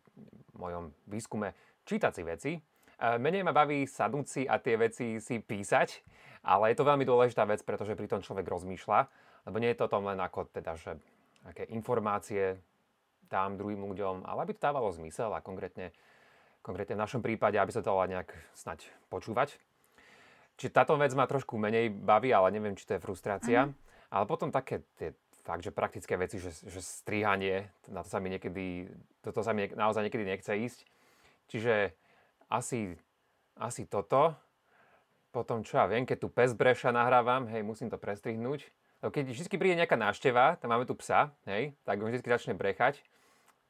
mojom 0.60 0.92
výskume 1.08 1.56
čítať 1.88 2.12
si 2.12 2.24
veci, 2.28 2.52
Menej 2.98 3.46
ma 3.46 3.54
baví 3.54 3.86
sadnúť 3.86 4.26
si 4.26 4.42
a 4.50 4.58
tie 4.58 4.74
veci 4.74 5.22
si 5.22 5.38
písať, 5.38 6.02
ale 6.42 6.74
je 6.74 6.82
to 6.82 6.90
veľmi 6.90 7.06
dôležitá 7.06 7.46
vec, 7.46 7.62
pretože 7.62 7.94
pri 7.94 8.10
tom 8.10 8.26
človek 8.26 8.50
rozmýšľa, 8.50 9.00
lebo 9.46 9.62
nie 9.62 9.70
je 9.70 9.78
to 9.78 9.86
tom 9.86 10.10
len 10.10 10.18
ako 10.18 10.50
teda, 10.50 10.74
že 10.74 10.98
aké 11.46 11.70
informácie 11.70 12.58
dám 13.30 13.54
druhým 13.54 13.86
ľuďom, 13.86 14.26
ale 14.26 14.50
aby 14.50 14.58
to 14.58 14.66
dávalo 14.66 14.90
zmysel 14.90 15.30
a 15.30 15.46
konkrétne, 15.46 15.94
konkrétne 16.66 16.98
v 16.98 17.04
našom 17.06 17.22
prípade, 17.22 17.62
aby 17.62 17.70
sa 17.70 17.86
to 17.86 17.94
dalo 17.94 18.02
nejak 18.10 18.34
snať 18.58 18.90
počúvať. 19.14 19.62
Čiže 20.58 20.74
táto 20.74 20.98
vec 20.98 21.14
ma 21.14 21.30
trošku 21.30 21.54
menej 21.54 21.94
baví, 21.94 22.34
ale 22.34 22.50
neviem, 22.50 22.74
či 22.74 22.90
to 22.90 22.98
je 22.98 23.04
frustrácia. 23.04 23.70
Mm. 23.70 23.78
Ale 24.10 24.26
potom 24.26 24.50
také 24.50 24.82
tie 24.98 25.14
fakt, 25.48 25.64
že 25.64 25.72
praktické 25.72 26.20
veci, 26.20 26.44
že, 26.44 26.52
že 26.52 26.84
strihanie, 26.84 27.72
na 27.88 28.04
to 28.04 28.12
sa 28.12 28.20
mi 28.20 28.28
niekedy, 28.28 28.92
toto 29.24 29.40
sa 29.40 29.56
mi 29.56 29.72
naozaj 29.72 30.04
niekedy 30.04 30.28
nechce 30.28 30.52
ísť. 30.52 30.80
Čiže 31.48 31.96
asi, 32.52 33.00
asi 33.56 33.88
toto. 33.88 34.36
Potom 35.32 35.64
čo 35.64 35.80
ja 35.80 35.88
viem, 35.88 36.04
keď 36.04 36.18
tu 36.20 36.28
pes 36.28 36.52
breša 36.52 36.92
nahrávam, 36.92 37.48
hej, 37.48 37.64
musím 37.64 37.88
to 37.88 37.96
prestrihnúť. 37.96 38.68
Lebo 39.00 39.12
keď 39.16 39.24
vždy 39.32 39.56
príde 39.56 39.80
nejaká 39.80 39.96
návšteva, 39.96 40.60
tam 40.60 40.76
máme 40.76 40.84
tu 40.84 40.98
psa, 41.00 41.32
hej, 41.48 41.72
tak 41.88 42.04
on 42.04 42.12
vždy 42.12 42.28
začne 42.28 42.54
brechať. 42.58 43.00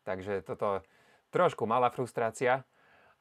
Takže 0.02 0.42
toto 0.42 0.82
trošku 1.30 1.70
malá 1.70 1.94
frustrácia. 1.94 2.66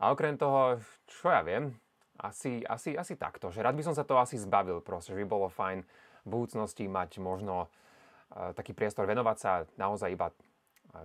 A 0.00 0.14
okrem 0.14 0.38
toho, 0.40 0.80
čo 1.08 1.28
ja 1.28 1.42
viem, 1.42 1.76
asi, 2.16 2.64
asi, 2.64 2.96
asi 2.96 3.18
takto, 3.18 3.52
že 3.52 3.60
rád 3.60 3.76
by 3.76 3.84
som 3.84 3.96
sa 3.96 4.06
to 4.06 4.16
asi 4.16 4.40
zbavil 4.40 4.80
proste, 4.80 5.12
že 5.12 5.20
by 5.20 5.26
bolo 5.28 5.48
fajn 5.52 5.84
v 6.24 6.28
budúcnosti 6.28 6.88
mať 6.88 7.20
možno 7.20 7.68
taký 8.30 8.74
priestor 8.74 9.06
venovať 9.06 9.36
sa 9.38 9.52
naozaj 9.78 10.12
iba 10.12 10.30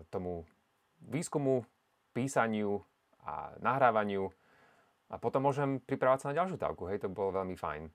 tomu 0.10 0.46
výskumu, 1.02 1.66
písaniu 2.14 2.82
a 3.26 3.54
nahrávaniu 3.62 4.30
a 5.12 5.20
potom 5.20 5.46
môžem 5.46 5.84
pripravať 5.84 6.18
sa 6.24 6.30
na 6.32 6.38
ďalšiu 6.38 6.58
dávku, 6.58 6.88
hej, 6.88 7.04
to 7.04 7.12
bolo 7.12 7.36
veľmi 7.44 7.56
fajn. 7.60 7.90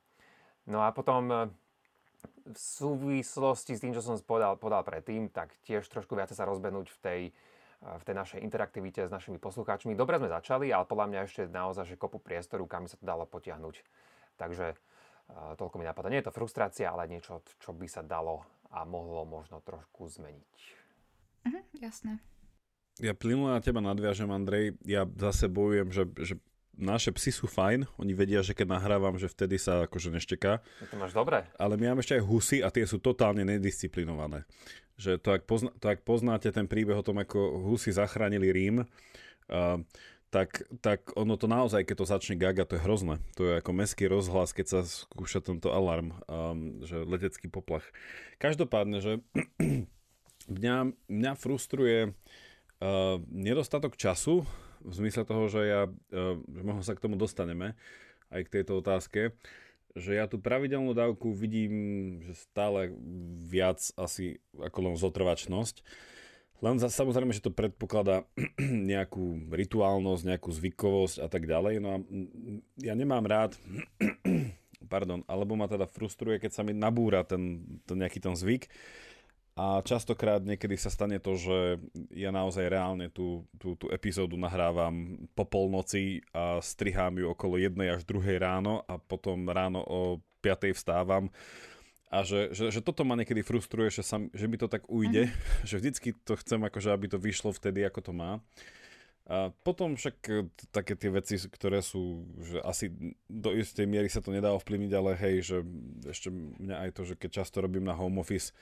No 0.68 0.84
a 0.84 0.92
potom 0.92 1.22
uh, 1.32 1.48
v 2.46 2.58
súvislosti 2.58 3.74
s 3.74 3.82
tým, 3.82 3.94
čo 3.94 4.02
som 4.04 4.18
podal, 4.22 4.58
podal 4.58 4.82
predtým, 4.86 5.30
tak 5.30 5.54
tiež 5.66 5.86
trošku 5.88 6.14
viacej 6.14 6.36
sa 6.38 6.46
rozbehnúť 6.46 6.86
v 6.92 6.98
tej 7.02 7.22
v 7.76 8.02
tej 8.08 8.16
našej 8.16 8.40
interaktivite 8.40 9.04
s 9.04 9.12
našimi 9.12 9.36
poslucháčmi. 9.36 9.92
Dobre 9.92 10.16
sme 10.16 10.32
začali, 10.32 10.72
ale 10.72 10.88
podľa 10.88 11.06
mňa 11.12 11.20
ešte 11.28 11.42
naozaj, 11.52 11.84
že 11.84 12.00
kopu 12.00 12.16
priestoru, 12.18 12.64
kam 12.64 12.88
sa 12.88 12.96
to 12.96 13.04
dalo 13.04 13.28
potiahnuť. 13.28 13.84
Takže 14.40 14.72
toľko 15.60 15.76
mi 15.76 15.84
napadá. 15.84 16.08
Nie 16.08 16.24
je 16.24 16.32
to 16.32 16.34
frustrácia, 16.34 16.88
ale 16.88 17.04
niečo, 17.04 17.44
čo 17.60 17.76
by 17.76 17.84
sa 17.84 18.00
dalo 18.00 18.48
a 18.70 18.86
mohlo 18.88 19.22
možno 19.26 19.62
trošku 19.62 20.08
zmeniť. 20.10 20.56
Mhm, 21.46 21.60
jasné. 21.80 22.12
Ja 22.96 23.12
plynulo 23.12 23.52
na 23.52 23.60
teba 23.60 23.84
nadviažem, 23.84 24.32
Andrej. 24.32 24.80
Ja 24.88 25.04
zase 25.04 25.52
bojujem, 25.52 25.92
že, 25.92 26.04
že 26.16 26.34
naše 26.76 27.12
psy 27.12 27.28
sú 27.28 27.44
fajn, 27.44 27.84
oni 28.00 28.12
vedia, 28.16 28.40
že 28.40 28.56
keď 28.56 28.80
nahrávam, 28.80 29.20
že 29.20 29.28
vtedy 29.28 29.60
sa 29.60 29.84
akože 29.84 30.12
nešteká. 30.16 30.64
To 30.92 30.96
máš 30.96 31.12
dobre. 31.12 31.44
Ale 31.60 31.76
my 31.76 31.92
máme 31.92 32.00
ešte 32.00 32.16
aj 32.16 32.24
husy 32.24 32.58
a 32.64 32.72
tie 32.72 32.88
sú 32.88 32.96
totálne 33.00 33.44
nedisciplinované 33.44 34.48
že 34.96 35.20
to 35.20 35.36
ak, 35.36 35.44
pozna, 35.44 35.70
to, 35.76 35.92
ak 35.92 36.00
poznáte 36.02 36.48
ten 36.48 36.64
príbeh 36.64 36.96
o 36.96 37.04
tom, 37.04 37.20
ako 37.20 37.68
Husi 37.68 37.92
zachránili 37.92 38.48
Rím, 38.48 38.76
uh, 38.82 39.76
tak, 40.30 40.66
tak 40.82 41.14
ono 41.14 41.38
to 41.38 41.46
naozaj, 41.46 41.86
keď 41.86 41.96
to 42.02 42.06
začne 42.06 42.36
gaga, 42.36 42.66
to 42.66 42.76
je 42.76 42.84
hrozné. 42.84 43.22
To 43.38 43.42
je 43.46 43.52
ako 43.62 43.70
meský 43.72 44.10
rozhlas, 44.10 44.50
keď 44.50 44.66
sa 44.66 44.80
skúša 44.82 45.40
tento 45.40 45.70
alarm, 45.70 46.18
um, 46.26 46.82
že 46.82 47.06
letecký 47.06 47.46
poplach. 47.46 47.86
Každopádne, 48.42 48.98
že 48.98 49.12
mňa, 50.58 50.76
mňa 51.06 51.32
frustruje 51.38 52.10
uh, 52.10 53.16
nedostatok 53.30 53.94
času, 53.94 54.42
v 54.86 54.92
zmysle 54.92 55.26
toho, 55.26 55.50
že 55.50 55.62
ja, 55.66 55.82
uh, 55.88 56.36
že 56.42 56.62
možno 56.62 56.82
sa 56.82 56.94
k 56.94 57.02
tomu 57.02 57.18
dostaneme, 57.18 57.78
aj 58.30 58.50
k 58.50 58.52
tejto 58.60 58.82
otázke, 58.82 59.34
že 59.96 60.12
ja 60.12 60.28
tú 60.28 60.36
pravidelnú 60.36 60.92
dávku 60.92 61.32
vidím, 61.32 61.72
že 62.20 62.36
stále 62.36 62.92
viac 63.48 63.80
asi 63.96 64.42
ako 64.52 64.92
len 64.92 64.94
zotrvačnosť. 65.00 65.80
Len 66.64 66.76
za, 66.80 66.88
samozrejme, 66.88 67.32
že 67.36 67.44
to 67.44 67.52
predpokladá 67.52 68.24
nejakú 68.92 69.52
rituálnosť, 69.52 70.22
nejakú 70.24 70.50
zvykovosť 70.52 71.16
a 71.24 71.28
tak 71.28 71.44
ďalej. 71.44 71.74
No 71.82 71.88
a 71.94 71.98
ja 72.80 72.94
nemám 72.96 73.24
rád, 73.24 73.56
pardon, 74.92 75.24
alebo 75.28 75.58
ma 75.58 75.68
teda 75.68 75.84
frustruje, 75.84 76.40
keď 76.40 76.52
sa 76.52 76.62
mi 76.64 76.72
nabúra 76.72 77.26
ten, 77.26 77.64
ten 77.84 77.96
nejaký 78.00 78.22
ten 78.22 78.32
zvyk, 78.32 78.68
a 79.56 79.80
častokrát 79.80 80.44
niekedy 80.44 80.76
sa 80.76 80.92
stane 80.92 81.16
to, 81.16 81.32
že 81.32 81.80
ja 82.12 82.28
naozaj 82.28 82.68
reálne 82.68 83.08
tú, 83.08 83.48
tú, 83.56 83.72
tú 83.72 83.88
epizódu 83.88 84.36
nahrávam 84.36 85.16
po 85.32 85.48
polnoci 85.48 86.20
a 86.36 86.60
strihám 86.60 87.16
ju 87.16 87.32
okolo 87.32 87.56
jednej 87.56 87.96
až 87.96 88.04
druhej 88.04 88.36
ráno 88.36 88.84
a 88.84 89.00
potom 89.00 89.48
ráno 89.48 89.80
o 89.80 90.20
5 90.44 90.76
vstávam. 90.76 91.32
A 92.06 92.22
že, 92.22 92.54
že, 92.54 92.70
že 92.70 92.80
toto 92.80 93.02
ma 93.02 93.18
niekedy 93.18 93.42
frustruje, 93.42 93.90
že, 93.90 94.06
sa, 94.06 94.22
že 94.30 94.46
mi 94.46 94.54
to 94.54 94.70
tak 94.70 94.86
ujde, 94.86 95.26
uh-huh. 95.26 95.66
že 95.68 95.74
vždycky 95.82 96.14
to 96.22 96.38
chcem, 96.38 96.62
akože, 96.62 96.94
aby 96.94 97.06
to 97.10 97.18
vyšlo 97.18 97.50
vtedy, 97.50 97.82
ako 97.82 98.00
to 98.00 98.12
má. 98.14 98.38
A 99.26 99.50
potom 99.66 99.98
však 99.98 100.16
e, 100.30 100.46
také 100.70 100.94
tie 100.94 101.10
veci, 101.10 101.34
ktoré 101.34 101.82
sú, 101.82 102.30
že 102.46 102.62
asi 102.62 102.94
do 103.26 103.50
istej 103.50 103.82
miery 103.90 104.06
sa 104.06 104.22
to 104.22 104.30
nedá 104.30 104.54
ovplyvniť, 104.54 104.92
ale 104.94 105.18
hej, 105.18 105.36
že 105.42 105.56
ešte 106.06 106.30
mňa 106.30 106.86
aj 106.86 106.90
to, 106.94 107.02
že 107.02 107.14
keď 107.18 107.42
často 107.42 107.58
robím 107.58 107.82
na 107.82 107.98
home 107.98 108.22
office, 108.22 108.54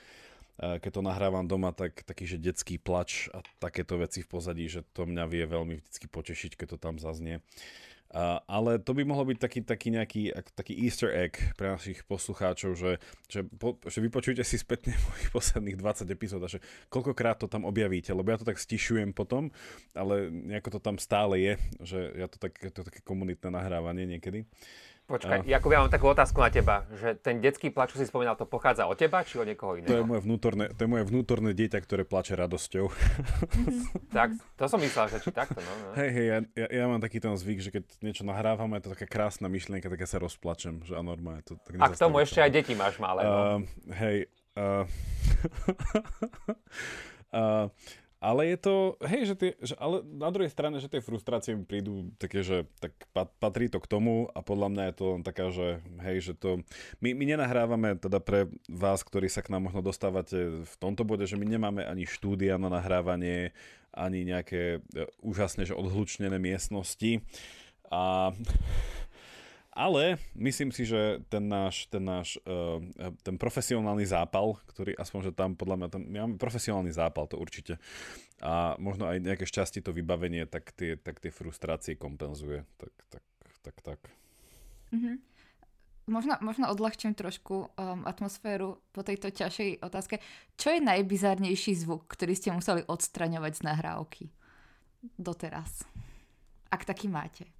keď 0.55 0.87
to 0.87 1.01
nahrávam 1.03 1.45
doma, 1.45 1.75
tak 1.75 2.07
taký, 2.07 2.23
že 2.23 2.39
detský 2.39 2.79
plač 2.79 3.27
a 3.35 3.43
takéto 3.59 3.99
veci 3.99 4.23
v 4.23 4.31
pozadí, 4.31 4.65
že 4.71 4.87
to 4.95 5.03
mňa 5.03 5.27
vie 5.27 5.43
veľmi 5.43 5.83
vždycky 5.83 6.07
potešiť, 6.07 6.55
keď 6.55 6.67
to 6.75 6.77
tam 6.79 6.95
zaznie. 6.95 7.43
Uh, 8.15 8.39
ale 8.47 8.79
to 8.79 8.95
by 8.95 9.03
mohlo 9.03 9.27
byť 9.27 9.37
taký, 9.43 9.59
taký 9.67 9.91
nejaký 9.91 10.21
taký 10.55 10.71
easter 10.87 11.11
egg 11.11 11.35
pre 11.59 11.67
našich 11.67 11.99
poslucháčov, 12.07 12.79
že, 12.79 12.95
že, 13.27 13.43
po, 13.43 13.75
že 13.83 13.99
vypočujte 13.99 14.39
si 14.39 14.55
spätne 14.55 14.95
mojich 15.11 15.35
posledných 15.35 15.75
20 15.75 16.07
epizód 16.15 16.39
a 16.39 16.47
že 16.47 16.63
koľkokrát 16.87 17.43
to 17.43 17.51
tam 17.51 17.67
objavíte, 17.67 18.15
lebo 18.15 18.31
ja 18.31 18.39
to 18.39 18.47
tak 18.47 18.55
stišujem 18.55 19.11
potom, 19.11 19.51
ale 19.91 20.31
nejako 20.31 20.79
to 20.79 20.79
tam 20.79 20.95
stále 20.95 21.43
je, 21.43 21.53
že 21.83 21.99
ja 22.15 22.31
to, 22.31 22.39
tak, 22.39 22.55
to 22.55 22.87
také 22.87 23.03
komunitné 23.03 23.51
nahrávanie 23.51 24.07
niekedy. 24.07 24.47
Počkaj. 25.05 25.45
Jakub, 25.45 25.69
ja 25.69 25.85
mám 25.85 25.93
takú 25.93 26.09
otázku 26.09 26.41
na 26.41 26.49
teba, 26.49 26.89
že 26.97 27.13
ten 27.13 27.37
detský 27.37 27.69
plač, 27.69 27.93
čo 27.93 28.01
si 28.01 28.09
spomínal, 28.09 28.33
to 28.33 28.49
pochádza 28.49 28.89
od 28.89 28.97
teba, 28.97 29.21
či 29.21 29.37
od 29.37 29.45
niekoho 29.45 29.77
iného? 29.77 29.85
To 29.85 30.01
je 30.01 30.05
moje 30.05 30.21
vnútorné, 30.25 30.73
to 30.73 30.81
je 30.81 30.89
moje 30.89 31.05
vnútorné 31.05 31.53
dieťa, 31.53 31.77
ktoré 31.77 32.09
plače 32.09 32.33
radosťou. 32.33 32.89
tak, 34.17 34.33
to 34.57 34.65
som 34.65 34.81
myslel, 34.81 35.05
že 35.13 35.21
či 35.21 35.29
takto, 35.29 35.61
no. 35.61 35.69
no. 35.69 35.87
Hej, 35.93 36.09
hej, 36.09 36.25
ja, 36.25 36.37
ja, 36.57 36.67
ja, 36.73 36.83
mám 36.89 36.97
taký 37.05 37.21
ten 37.21 37.37
zvyk, 37.37 37.59
že 37.61 37.69
keď 37.69 37.83
niečo 38.01 38.25
nahrávam, 38.25 38.73
je 38.73 38.81
to 38.81 38.97
taká 38.97 39.05
krásna 39.05 39.45
myšlienka, 39.45 39.93
tak 39.93 40.01
ja 40.01 40.09
sa 40.09 40.17
rozplačem, 40.17 40.81
že 40.81 40.97
a 40.97 41.05
normálne 41.05 41.45
to 41.45 41.53
tak 41.61 41.77
A 41.77 41.93
k 41.93 42.01
tomu 42.01 42.17
ešte 42.25 42.41
aj 42.41 42.49
deti 42.49 42.73
máš 42.73 42.97
malé, 42.97 43.29
no. 43.29 43.37
Uh, 43.37 43.61
hej, 43.93 44.17
uh, 44.57 44.89
uh, 47.29 47.69
Ale 48.25 48.49
je 48.49 48.57
to, 48.57 48.75
hej, 49.05 49.21
že 49.29 49.35
tie, 49.37 49.51
že, 49.61 49.77
ale 49.77 50.01
na 50.01 50.33
druhej 50.33 50.49
strane, 50.49 50.81
že 50.81 50.89
tie 50.89 50.97
frustrácie 50.97 51.53
mi 51.53 51.61
prídu 51.61 52.09
také, 52.17 52.41
že 52.41 52.65
tak 52.81 52.97
patrí 53.37 53.69
to 53.69 53.77
k 53.77 53.85
tomu 53.85 54.33
a 54.33 54.41
podľa 54.41 54.73
mňa 54.73 54.83
je 54.89 54.95
to 54.97 55.05
len 55.13 55.21
taká, 55.21 55.53
že 55.53 55.77
hej, 56.01 56.17
že 56.25 56.33
to, 56.33 56.65
my, 57.05 57.13
my 57.13 57.37
nenahrávame 57.37 58.01
teda 58.01 58.17
pre 58.17 58.49
vás, 58.65 59.05
ktorí 59.05 59.29
sa 59.29 59.45
k 59.45 59.53
nám 59.53 59.69
možno 59.69 59.85
dostávate 59.85 60.65
v 60.65 60.75
tomto 60.81 61.05
bode, 61.05 61.29
že 61.29 61.37
my 61.37 61.45
nemáme 61.45 61.85
ani 61.85 62.09
štúdia 62.09 62.57
na 62.57 62.73
nahrávanie, 62.73 63.53
ani 63.93 64.25
nejaké 64.25 64.81
e, 64.81 65.05
úžasne, 65.21 65.61
že 65.61 65.77
odhlučnené 65.77 66.41
miestnosti. 66.41 67.21
A 67.93 68.33
ale 69.75 70.15
myslím 70.39 70.71
si, 70.71 70.87
že 70.87 71.19
ten 71.27 71.43
náš, 71.51 71.91
ten 71.91 71.99
náš 71.99 72.39
uh, 72.47 72.79
ten 73.21 73.35
profesionálny 73.35 74.07
zápal, 74.07 74.55
ktorý 74.71 74.95
aspoň, 74.95 75.19
že 75.29 75.31
tam 75.35 75.53
podľa 75.59 75.75
mňa, 75.75 75.87
tam, 75.91 76.01
my 76.07 76.17
máme 76.23 76.35
profesionálny 76.39 76.95
zápal, 76.95 77.27
to 77.27 77.35
určite. 77.35 77.75
A 78.39 78.79
možno 78.79 79.11
aj 79.11 79.19
nejaké 79.19 79.43
šťastie 79.43 79.83
to 79.83 79.91
vybavenie, 79.91 80.47
tak 80.47 80.71
tie, 80.71 80.95
tak 80.95 81.19
tie 81.19 81.27
frustrácie 81.27 81.99
kompenzuje. 81.99 82.63
Tak, 82.79 82.93
tak, 83.11 83.23
tak, 83.61 83.75
tak. 83.83 83.99
Mm-hmm. 84.95 85.15
Možno, 86.05 86.37
možno 86.39 86.69
odľahčím 86.69 87.17
trošku 87.17 87.55
um, 87.65 88.05
atmosféru 88.05 88.77
po 88.93 89.01
tejto 89.01 89.33
ťažšej 89.33 89.81
otázke. 89.81 90.21
Čo 90.53 90.77
je 90.77 90.85
najbizarnejší 90.85 91.73
zvuk, 91.81 92.05
ktorý 92.05 92.37
ste 92.37 92.53
museli 92.53 92.85
odstraňovať 92.85 93.53
z 93.57 93.61
nahrávky 93.65 94.25
doteraz? 95.17 95.81
Ak 96.69 96.85
taký 96.85 97.09
máte. 97.09 97.54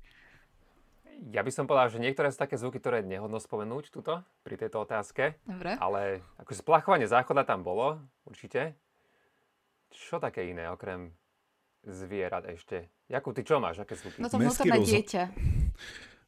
Ja 1.32 1.42
by 1.44 1.52
som 1.52 1.66
povedal, 1.68 1.92
že 1.92 2.04
niektoré 2.04 2.32
sú 2.32 2.40
také 2.40 2.60
zvuky, 2.60 2.80
ktoré 2.80 3.04
je 3.04 3.12
nehodno 3.16 3.40
spomenúť 3.40 3.92
tuto, 3.92 4.24
pri 4.44 4.56
tejto 4.60 4.84
otázke. 4.84 5.40
Dobre. 5.48 5.80
Ale 5.80 6.24
akože 6.40 6.60
splachovanie 6.60 7.08
záchoda 7.08 7.48
tam 7.48 7.64
bolo, 7.64 8.00
určite. 8.28 8.76
Čo 9.92 10.20
také 10.20 10.52
iné, 10.52 10.68
okrem 10.68 11.16
zvierat 11.88 12.50
ešte? 12.52 12.92
Jakub, 13.08 13.32
ty 13.32 13.46
čo 13.46 13.62
máš? 13.62 13.80
Aké 13.80 13.96
zvuky? 13.96 14.20
No 14.20 14.28
to 14.28 14.42
vnútorné 14.42 14.82
roz... 14.82 14.90
dieťa. 14.90 15.24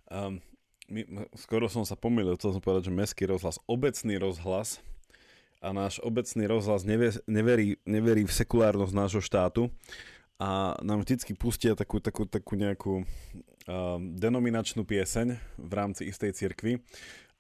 Um, 0.08 0.40
my, 0.88 1.28
skoro 1.36 1.68
som 1.68 1.84
sa 1.84 2.00
pomýlil, 2.00 2.40
chcel 2.40 2.56
som 2.56 2.64
povedať, 2.64 2.88
že 2.88 2.96
mestský 2.96 3.28
rozhlas, 3.28 3.60
obecný 3.68 4.16
rozhlas 4.22 4.80
a 5.60 5.74
náš 5.76 6.00
obecný 6.00 6.48
rozhlas 6.48 6.88
nevie, 6.88 7.12
neverí, 7.28 7.82
neverí 7.84 8.24
v 8.24 8.32
sekulárnosť 8.32 8.94
nášho 8.94 9.20
štátu 9.20 9.68
a 10.38 10.78
nám 10.86 11.02
vždycky 11.02 11.34
pustia 11.34 11.74
takú, 11.74 11.98
takú, 11.98 12.30
takú 12.30 12.54
nejakú 12.56 13.04
denominačnú 14.16 14.88
pieseň 14.88 15.28
v 15.60 15.72
rámci 15.76 16.08
istej 16.08 16.32
cirkvi 16.32 16.80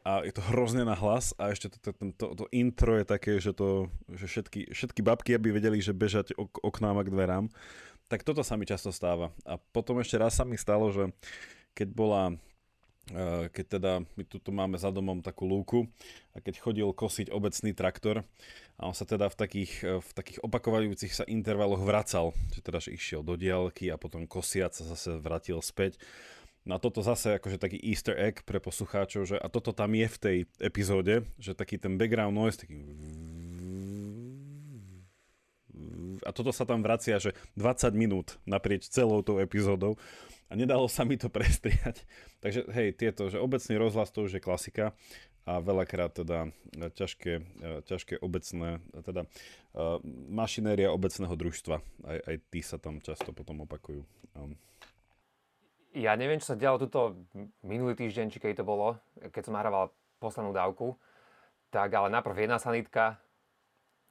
a 0.07 0.23
je 0.23 0.31
to 0.31 0.39
hrozne 0.39 0.87
na 0.87 0.95
hlas 0.95 1.35
a 1.35 1.51
ešte 1.51 1.67
to, 1.67 1.91
to, 1.91 1.91
to, 2.15 2.25
to 2.39 2.45
intro 2.55 2.95
je 2.95 3.03
také, 3.03 3.43
že, 3.43 3.51
to, 3.51 3.91
že 4.07 4.27
všetky, 4.31 4.71
všetky 4.71 5.03
babky, 5.03 5.35
aby 5.35 5.51
vedeli, 5.51 5.83
že 5.83 5.91
bežať 5.91 6.31
ok, 6.39 6.63
oknám 6.63 6.99
a 6.99 7.03
k 7.03 7.11
dverám. 7.11 7.45
Tak 8.07 8.23
toto 8.23 8.39
sa 8.39 8.55
mi 8.55 8.63
často 8.63 8.95
stáva. 8.95 9.35
A 9.43 9.59
potom 9.59 9.99
ešte 9.99 10.15
raz 10.15 10.39
sa 10.39 10.47
mi 10.47 10.55
stalo, 10.55 10.95
že 10.95 11.11
keď 11.75 11.91
bola 11.91 12.39
keď 13.55 13.65
teda 13.79 13.91
my 14.03 14.23
tu 14.27 14.51
máme 14.51 14.75
za 14.75 14.91
domom 14.91 15.23
takú 15.23 15.47
lúku 15.47 15.87
a 16.35 16.43
keď 16.43 16.59
chodil 16.59 16.87
kosiť 16.91 17.31
obecný 17.31 17.71
traktor 17.71 18.27
a 18.77 18.85
on 18.85 18.93
sa 18.93 19.09
teda 19.09 19.31
v 19.31 19.35
takých, 19.35 19.73
eh, 19.83 19.97
v 19.97 20.11
takých 20.13 20.39
opakovajúcich 20.45 21.13
sa 21.15 21.25
intervaloch 21.25 21.81
vracal, 21.81 22.35
že 22.53 22.61
teda 22.61 22.83
že 22.83 22.93
išiel 22.93 23.25
do 23.25 23.39
diálky 23.39 23.89
a 23.89 23.97
potom 23.97 24.29
kosiac 24.29 24.75
sa 24.75 24.85
zase 24.85 25.17
vratil 25.17 25.63
späť. 25.63 25.97
Na 26.67 26.77
toto 26.83 26.99
zase 26.99 27.39
akože 27.39 27.63
taký 27.63 27.79
easter 27.79 28.19
egg 28.19 28.43
pre 28.43 28.59
poslucháčov, 28.59 29.23
že 29.23 29.35
a 29.39 29.47
toto 29.47 29.71
tam 29.71 29.95
je 29.95 30.07
v 30.11 30.17
tej 30.19 30.37
epizóde, 30.59 31.23
že 31.39 31.55
taký 31.55 31.79
ten 31.79 31.95
background 31.95 32.35
noise, 32.35 32.59
taký 32.59 32.75
a 36.25 36.35
toto 36.35 36.51
sa 36.51 36.67
tam 36.67 36.83
vracia, 36.83 37.21
že 37.21 37.31
20 37.55 37.93
minút 37.95 38.35
naprieč 38.43 38.91
celou 38.91 39.23
tou 39.23 39.39
epizódou 39.39 39.95
a 40.47 40.51
nedalo 40.55 40.87
sa 40.87 41.03
mi 41.03 41.19
to 41.19 41.27
prestriať. 41.37 42.07
Takže 42.39 42.67
hej, 42.71 42.95
tieto, 42.95 43.27
že 43.27 43.39
obecný 43.39 43.75
rozhlas 43.79 44.11
to 44.11 44.25
už 44.25 44.39
je 44.39 44.41
klasika 44.43 44.95
a 45.47 45.63
veľakrát 45.63 46.11
teda 46.11 46.51
ťažké, 46.75 47.39
ťažké 47.87 48.19
obecné, 48.19 48.83
teda 48.99 49.31
mašinéria 50.27 50.91
obecného 50.91 51.31
družstva, 51.31 51.79
aj, 52.03 52.19
aj 52.27 52.35
tí 52.51 52.59
sa 52.59 52.75
tam 52.75 52.99
často 52.99 53.31
potom 53.31 53.63
opakujú. 53.63 54.03
Ja 55.95 56.19
neviem, 56.19 56.43
čo 56.43 56.51
sa 56.51 56.59
dialo 56.59 56.83
tuto 56.83 57.15
minulý 57.63 57.95
týždeň, 57.95 58.27
či 58.27 58.43
keď 58.43 58.59
to 58.59 58.65
bolo, 58.67 58.99
keď 59.31 59.47
som 59.47 59.55
nahrával 59.55 59.95
poslednú 60.19 60.51
dávku, 60.51 60.99
tak 61.71 61.95
ale 61.95 62.11
najprv 62.11 62.43
jedna 62.43 62.59
sanitka, 62.59 63.15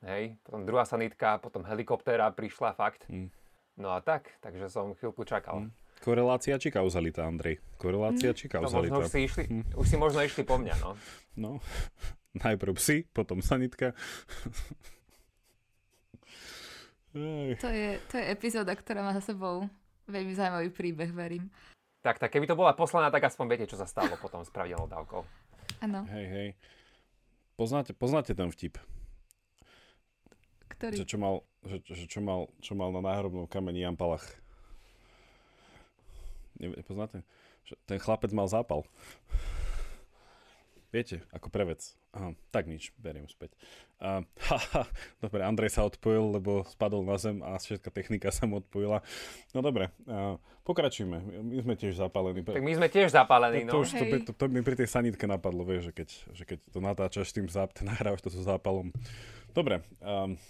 hej, 0.09 0.41
potom 0.41 0.65
druhá 0.65 0.89
sanitka, 0.89 1.37
potom 1.37 1.69
helikoptéra 1.69 2.33
prišla 2.33 2.73
fakt. 2.73 3.05
Mm. 3.13 3.29
No 3.77 3.93
a 3.93 4.01
tak, 4.01 4.41
takže 4.41 4.73
som 4.73 4.97
chvíľku 4.97 5.29
čakal. 5.29 5.69
Mm. 5.69 5.71
Korelácia 6.01 6.57
či 6.61 6.69
kauzalita, 6.71 7.25
Andrej? 7.25 7.59
Korelácia 7.81 8.33
či 8.37 8.47
kauzalita? 8.47 8.95
No, 8.95 9.01
možno 9.01 9.09
už, 9.09 9.13
si 9.13 9.21
išli, 9.27 9.45
hm. 9.49 9.65
už 9.75 9.87
si 9.87 9.97
možno 9.97 10.21
išli 10.23 10.43
po 10.45 10.57
mňa, 10.61 10.75
no. 10.81 10.91
No, 11.37 11.51
najprv 12.45 12.77
psi, 12.77 13.09
potom 13.11 13.41
sanitka. 13.41 13.97
to, 17.63 17.69
je, 17.69 17.89
to 18.13 18.15
je 18.21 18.25
epizóda, 18.29 18.77
ktorá 18.77 19.01
má 19.01 19.17
za 19.17 19.33
sebou 19.33 19.67
veľmi 20.07 20.33
zaujímavý 20.37 20.71
príbeh, 20.71 21.11
verím. 21.11 21.51
Tak, 22.05 22.23
tak 22.23 22.31
keby 22.31 22.47
to 22.47 22.55
bola 22.55 22.71
posledná, 22.79 23.11
tak 23.11 23.27
aspoň 23.27 23.47
viete, 23.51 23.67
čo 23.67 23.75
sa 23.75 23.89
stalo 23.89 24.15
potom 24.21 24.47
s 24.47 24.51
pravidelnou 24.55 24.87
dávkou. 24.87 25.23
Áno. 25.83 26.07
Hej, 26.07 26.27
hej. 26.31 26.49
Poznáte, 27.59 27.91
poznáte 27.97 28.31
ten 28.37 28.47
vtip? 28.53 28.79
Ktorý? 30.71 31.03
Že 31.03 31.07
čo 31.09 31.19
mal, 31.19 31.35
že, 31.65 31.77
že 31.89 32.05
čo 32.07 32.21
mal, 32.23 32.53
čo 32.61 32.77
mal 32.77 32.93
na 32.93 33.03
náhrobnom 33.03 33.49
kameni 33.49 33.83
Jan 33.83 33.99
Palach. 33.99 34.23
Nepoznáte? 36.59 37.23
Ten 37.87 37.99
chlapec 37.99 38.31
mal 38.33 38.47
zápal. 38.47 38.87
Viete, 40.95 41.21
ako 41.35 41.51
prevec. 41.51 41.83
Aha, 42.17 42.33
tak 42.49 42.71
nič, 42.71 42.95
beriem 42.97 43.29
späť. 43.29 43.53
Uh, 44.01 44.25
haha, 44.49 44.89
dobre, 45.21 45.45
Andrej 45.45 45.77
sa 45.77 45.85
odpojil, 45.85 46.41
lebo 46.41 46.65
spadol 46.65 47.05
na 47.05 47.21
zem 47.21 47.45
a 47.45 47.61
všetká 47.61 47.93
technika 47.93 48.33
sa 48.33 48.49
mu 48.49 48.65
odpojila. 48.65 49.05
No 49.53 49.61
dobre, 49.61 49.93
uh, 50.09 50.41
pokračujme. 50.65 51.45
My 51.45 51.61
sme 51.61 51.75
tiež 51.77 52.01
zapálení. 52.01 52.41
Tak 52.41 52.65
my 52.65 52.73
sme 52.73 52.89
tiež 52.89 53.13
zapálení, 53.13 53.69
no. 53.69 53.77
To, 53.77 53.85
to, 53.85 54.05
to, 54.09 54.17
to, 54.25 54.33
to 54.33 54.45
mi 54.49 54.65
pri 54.65 54.79
tej 54.79 54.89
sanitke 54.89 55.29
napadlo, 55.29 55.69
vieš, 55.69 55.91
že 55.91 55.93
keď, 55.93 56.09
že 56.33 56.45
keď 56.49 56.59
to 56.73 56.79
natáčaš 56.81 57.29
tým 57.35 57.51
záp, 57.53 57.77
nahrávaš 57.85 58.25
to 58.25 58.33
so 58.33 58.41
zápalom. 58.41 58.95
Dobre. 59.53 59.85
Um, 60.01 60.41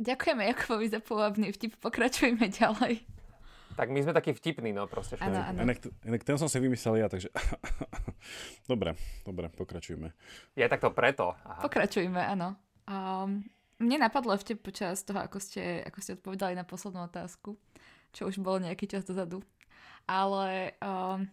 Ďakujeme 0.00 0.54
Jakubovi 0.54 0.86
za 0.86 1.00
pôvabný 1.02 1.50
vtip, 1.50 1.76
pokračujme 1.82 2.46
ďalej. 2.46 3.19
Tak 3.80 3.88
my 3.88 4.04
sme 4.04 4.12
takí 4.12 4.36
vtipní, 4.36 4.76
no 4.76 4.84
proste. 4.84 5.16
Ano, 5.24 5.40
ano. 5.40 5.64
Inak, 5.64 5.80
inak 6.04 6.20
ten 6.20 6.36
som 6.36 6.52
si 6.52 6.60
vymyslel 6.60 7.00
ja, 7.00 7.08
takže... 7.08 7.32
dobre, 8.70 8.92
dobre, 9.24 9.48
pokračujme. 9.48 10.12
Je 10.52 10.68
tak 10.68 10.84
to 10.84 10.92
preto. 10.92 11.32
Aha. 11.48 11.64
Pokračujme, 11.64 12.20
áno. 12.20 12.60
Um, 12.84 13.40
mne 13.80 14.04
napadlo 14.04 14.36
ešte 14.36 14.52
počas 14.52 15.00
toho, 15.00 15.24
ako 15.24 15.40
ste, 15.40 15.80
ako 15.88 15.98
ste 16.04 16.12
odpovedali 16.20 16.52
na 16.60 16.68
poslednú 16.68 17.08
otázku, 17.08 17.56
čo 18.12 18.28
už 18.28 18.44
bolo 18.44 18.68
nejaký 18.68 18.84
čas 18.84 19.08
dozadu. 19.08 19.40
Ale 20.04 20.76
um, 20.84 21.24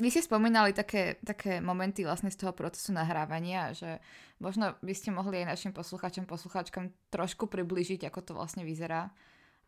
vy 0.00 0.08
ste 0.08 0.24
spomínali 0.24 0.72
také, 0.72 1.20
také 1.20 1.60
momenty 1.60 2.08
vlastne 2.08 2.32
z 2.32 2.40
toho 2.40 2.56
procesu 2.56 2.96
nahrávania, 2.96 3.76
že 3.76 4.00
možno 4.40 4.72
by 4.80 4.94
ste 4.96 5.12
mohli 5.12 5.44
aj 5.44 5.52
našim 5.52 5.76
poslucháčom, 5.76 6.24
poslucháčkam 6.24 6.96
trošku 7.12 7.44
približiť, 7.44 8.08
ako 8.08 8.20
to 8.24 8.32
vlastne 8.32 8.64
vyzerá. 8.64 9.12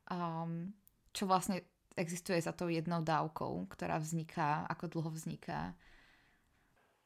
Um, 0.09 0.73
čo 1.15 1.31
vlastne 1.31 1.63
existuje 1.95 2.43
za 2.43 2.51
tou 2.51 2.67
jednou 2.67 3.03
dávkou, 3.03 3.71
ktorá 3.71 3.99
vzniká, 4.03 4.67
ako 4.67 4.91
dlho 4.91 5.11
vzniká? 5.15 5.75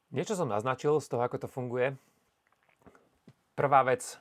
Niečo 0.09 0.33
som 0.33 0.49
naznačil 0.49 0.97
z 1.05 1.09
toho, 1.13 1.21
ako 1.21 1.37
to 1.45 1.49
funguje. 1.49 1.93
Prvá 3.53 3.85
vec 3.85 4.17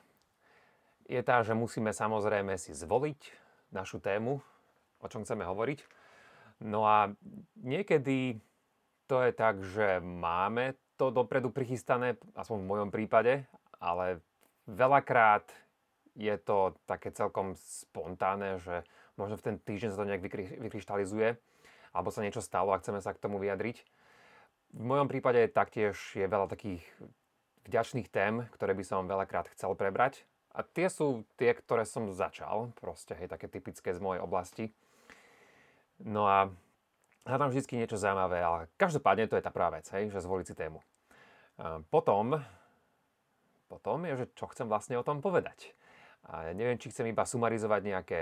je 1.08 1.20
tá, 1.24 1.40
že 1.40 1.56
musíme 1.56 1.96
samozrejme 1.96 2.60
si 2.60 2.76
zvoliť 2.76 3.20
našu 3.72 3.96
tému, 3.96 4.44
o 5.00 5.06
čom 5.08 5.24
chceme 5.24 5.48
hovoriť. 5.48 5.80
No 6.68 6.84
a 6.84 7.08
niekedy 7.56 8.36
to 9.08 9.24
je 9.24 9.32
tak, 9.32 9.64
že 9.64 10.04
máme 10.04 10.76
to 11.00 11.08
dopredu 11.08 11.48
prichystané, 11.48 12.20
aspoň 12.36 12.58
v 12.60 12.68
mojom 12.68 12.90
prípade, 12.92 13.48
ale 13.80 14.20
veľakrát 14.68 15.48
je 16.18 16.34
to 16.42 16.74
také 16.84 17.14
celkom 17.14 17.54
spontánne, 17.56 18.58
že 18.58 18.82
možno 19.18 19.36
v 19.36 19.44
ten 19.44 19.56
týždeň 19.58 19.90
sa 19.92 19.98
to 20.00 20.08
nejak 20.08 20.22
vykry, 20.22 20.44
vykryštalizuje, 20.70 21.36
alebo 21.92 22.08
sa 22.14 22.22
niečo 22.22 22.40
stalo 22.40 22.70
a 22.72 22.80
chceme 22.80 23.02
sa 23.02 23.12
k 23.12 23.20
tomu 23.20 23.42
vyjadriť. 23.42 23.82
V 24.78 24.84
mojom 24.84 25.10
prípade 25.10 25.50
taktiež 25.50 25.98
je 26.14 26.24
veľa 26.24 26.46
takých 26.46 26.84
vďačných 27.66 28.08
tém, 28.08 28.48
ktoré 28.56 28.72
by 28.72 28.84
som 28.86 29.10
veľakrát 29.10 29.50
chcel 29.52 29.76
prebrať. 29.76 30.24
A 30.56 30.64
tie 30.64 30.88
sú 30.88 31.28
tie, 31.36 31.52
ktoré 31.52 31.84
som 31.84 32.08
začal, 32.10 32.72
proste, 32.80 33.12
hej, 33.14 33.28
také 33.28 33.46
typické 33.46 33.92
z 33.92 34.00
mojej 34.00 34.24
oblasti. 34.24 34.72
No 36.00 36.24
a 36.26 36.48
hľadám 37.28 37.52
vždy 37.52 37.84
niečo 37.84 38.00
zaujímavé, 38.00 38.40
ale 38.40 38.60
každopádne 38.80 39.28
to 39.28 39.36
je 39.36 39.44
tá 39.44 39.52
prvá 39.52 39.70
vec, 39.70 39.86
hej, 39.92 40.08
že 40.08 40.24
zvoliť 40.24 40.46
si 40.48 40.54
tému. 40.56 40.80
Potom, 41.92 42.40
potom 43.68 43.98
je, 44.08 44.24
že 44.24 44.26
čo 44.34 44.48
chcem 44.48 44.70
vlastne 44.70 44.96
o 44.96 45.04
tom 45.04 45.20
povedať. 45.20 45.76
A 46.28 46.50
neviem, 46.56 46.80
či 46.80 46.90
chcem 46.90 47.06
iba 47.08 47.22
sumarizovať 47.28 47.80
nejaké 47.84 48.20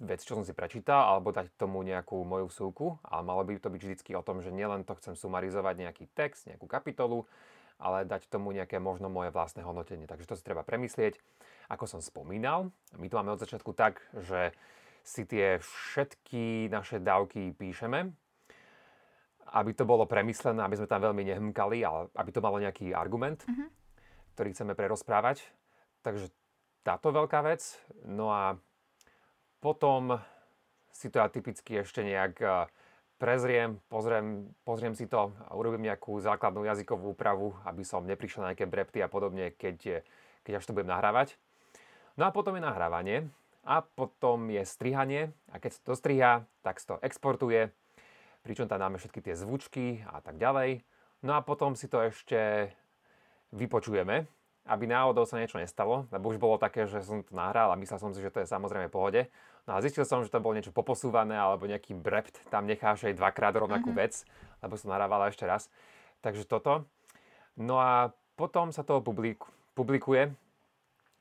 vec, 0.00 0.20
čo 0.20 0.36
som 0.36 0.44
si 0.44 0.52
prečítal, 0.52 1.16
alebo 1.16 1.32
dať 1.32 1.56
tomu 1.56 1.80
nejakú 1.80 2.20
moju 2.20 2.52
vsúku, 2.52 3.00
ale 3.00 3.22
malo 3.24 3.42
by 3.48 3.56
to 3.56 3.72
byť 3.72 3.80
vždy 3.80 4.12
o 4.12 4.22
tom, 4.24 4.44
že 4.44 4.52
nielen 4.52 4.84
to 4.84 4.92
chcem 5.00 5.16
sumarizovať 5.16 5.74
nejaký 5.88 6.04
text, 6.12 6.44
nejakú 6.48 6.68
kapitolu, 6.68 7.24
ale 7.80 8.08
dať 8.08 8.28
tomu 8.28 8.52
nejaké 8.52 8.76
možno 8.76 9.08
moje 9.08 9.32
vlastné 9.32 9.64
hodnotenie. 9.64 10.08
Takže 10.08 10.28
to 10.28 10.36
si 10.36 10.44
treba 10.44 10.64
premyslieť. 10.64 11.20
Ako 11.72 11.88
som 11.88 12.00
spomínal, 12.04 12.72
my 12.96 13.06
to 13.08 13.16
máme 13.16 13.32
od 13.32 13.40
začiatku 13.40 13.72
tak, 13.72 14.00
že 14.16 14.52
si 15.06 15.22
tie 15.24 15.62
všetky 15.62 16.66
naše 16.68 16.98
dávky 16.98 17.54
píšeme, 17.54 18.10
aby 19.54 19.70
to 19.72 19.86
bolo 19.86 20.04
premyslené, 20.04 20.58
aby 20.60 20.76
sme 20.76 20.90
tam 20.90 21.06
veľmi 21.06 21.22
nehmkali, 21.22 21.78
ale 21.86 22.10
aby 22.18 22.30
to 22.34 22.42
malo 22.42 22.58
nejaký 22.58 22.90
argument, 22.90 23.46
uh-huh. 23.46 23.70
ktorý 24.34 24.50
chceme 24.50 24.74
prerozprávať. 24.74 25.46
Takže 26.02 26.34
táto 26.82 27.14
veľká 27.14 27.38
vec. 27.46 27.78
No 28.02 28.34
a 28.34 28.58
potom 29.66 30.14
si 30.94 31.10
to 31.10 31.18
ja 31.18 31.26
typicky 31.26 31.82
ešte 31.82 32.06
nejak 32.06 32.38
eh, 32.38 32.70
prezriem, 33.18 33.82
pozriem, 33.90 34.46
pozriem 34.62 34.94
si 34.94 35.10
to 35.10 35.34
a 35.34 35.50
urobím 35.58 35.90
nejakú 35.90 36.14
základnú 36.22 36.62
jazykovú 36.62 37.18
úpravu, 37.18 37.58
aby 37.66 37.82
som 37.82 38.06
neprišiel 38.06 38.46
na 38.46 38.54
nejaké 38.54 38.70
brepty 38.70 39.02
a 39.02 39.10
podobne, 39.10 39.50
keď, 39.58 40.06
keď 40.46 40.62
až 40.62 40.70
to 40.70 40.74
budem 40.76 40.94
nahrávať. 40.94 41.34
No 42.14 42.30
a 42.30 42.30
potom 42.30 42.54
je 42.54 42.62
nahrávanie 42.62 43.26
a 43.66 43.82
potom 43.82 44.46
je 44.54 44.62
strihanie 44.62 45.34
a 45.50 45.58
keď 45.58 45.70
sa 45.74 45.80
to 45.82 45.92
striha, 45.98 46.32
tak 46.62 46.78
sa 46.78 46.94
to 46.94 47.02
exportuje, 47.02 47.74
pričom 48.46 48.70
tam 48.70 48.78
dáme 48.78 49.02
všetky 49.02 49.18
tie 49.18 49.34
zvučky 49.34 50.06
a 50.06 50.22
tak 50.22 50.38
ďalej. 50.38 50.86
No 51.26 51.34
a 51.34 51.42
potom 51.42 51.74
si 51.74 51.90
to 51.90 51.98
ešte 52.06 52.70
vypočujeme, 53.50 54.30
aby 54.66 54.84
náhodou 54.90 55.22
sa 55.22 55.38
niečo 55.38 55.62
nestalo, 55.62 56.10
lebo 56.10 56.34
už 56.34 56.42
bolo 56.42 56.58
také, 56.58 56.90
že 56.90 56.98
som 57.06 57.22
to 57.22 57.30
nahral 57.30 57.70
a 57.70 57.78
myslel 57.78 57.98
som 58.02 58.10
si, 58.10 58.18
že 58.18 58.34
to 58.34 58.42
je 58.42 58.50
samozrejme 58.50 58.90
v 58.90 58.94
pohode. 58.94 59.20
No 59.66 59.78
a 59.78 59.82
zistil 59.82 60.02
som, 60.02 60.22
že 60.22 60.30
tam 60.30 60.42
bolo 60.42 60.58
niečo 60.58 60.74
poposúvané 60.74 61.38
alebo 61.38 61.70
nejaký 61.70 61.94
brept, 61.94 62.38
tam 62.50 62.66
necháš 62.66 63.06
aj 63.06 63.18
dvakrát 63.18 63.54
rovnakú 63.54 63.94
mm-hmm. 63.94 64.02
vec, 64.02 64.26
lebo 64.62 64.74
som 64.74 64.90
nahrávala 64.90 65.30
ešte 65.30 65.46
raz. 65.46 65.70
Takže 66.22 66.46
toto. 66.46 66.86
No 67.54 67.78
a 67.78 68.10
potom 68.34 68.74
sa 68.74 68.82
to 68.82 68.98
publik- 68.98 69.46
publikuje, 69.78 70.34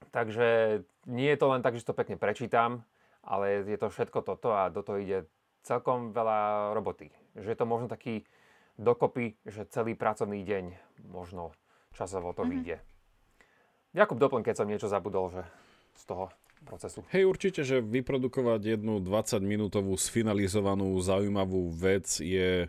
takže 0.10 0.81
nie 1.05 1.29
je 1.29 1.39
to 1.39 1.47
len 1.53 1.62
tak, 1.62 1.77
že 1.77 1.86
to 1.86 1.97
pekne 1.97 2.17
prečítam, 2.17 2.81
ale 3.21 3.65
je 3.65 3.77
to 3.77 3.89
všetko 3.89 4.25
toto 4.25 4.53
a 4.53 4.73
do 4.73 4.81
toho 4.81 4.97
ide 5.01 5.29
celkom 5.65 6.13
veľa 6.13 6.73
roboty. 6.77 7.10
Že 7.38 7.49
je 7.53 7.58
to 7.58 7.65
možno 7.65 7.88
taký 7.89 8.25
dokopy, 8.77 9.38
že 9.45 9.65
celý 9.69 9.97
pracovný 9.97 10.45
deň 10.45 10.65
možno 11.10 11.53
časovo 11.93 12.34
to 12.34 12.45
mm-hmm. 12.45 12.53
vyjde. 12.53 12.77
Jakub, 13.95 14.19
doplň, 14.19 14.43
keď 14.43 14.55
som 14.60 14.67
niečo 14.67 14.91
zabudol, 14.91 15.31
že 15.31 15.41
z 15.95 16.03
toho 16.03 16.27
procesu. 16.67 16.99
Hej, 17.15 17.23
určite, 17.31 17.63
že 17.63 17.79
vyprodukovať 17.79 18.75
jednu 18.75 18.99
20-minútovú 18.99 19.95
sfinalizovanú 19.95 20.99
zaujímavú 20.99 21.71
vec 21.71 22.19
je, 22.19 22.67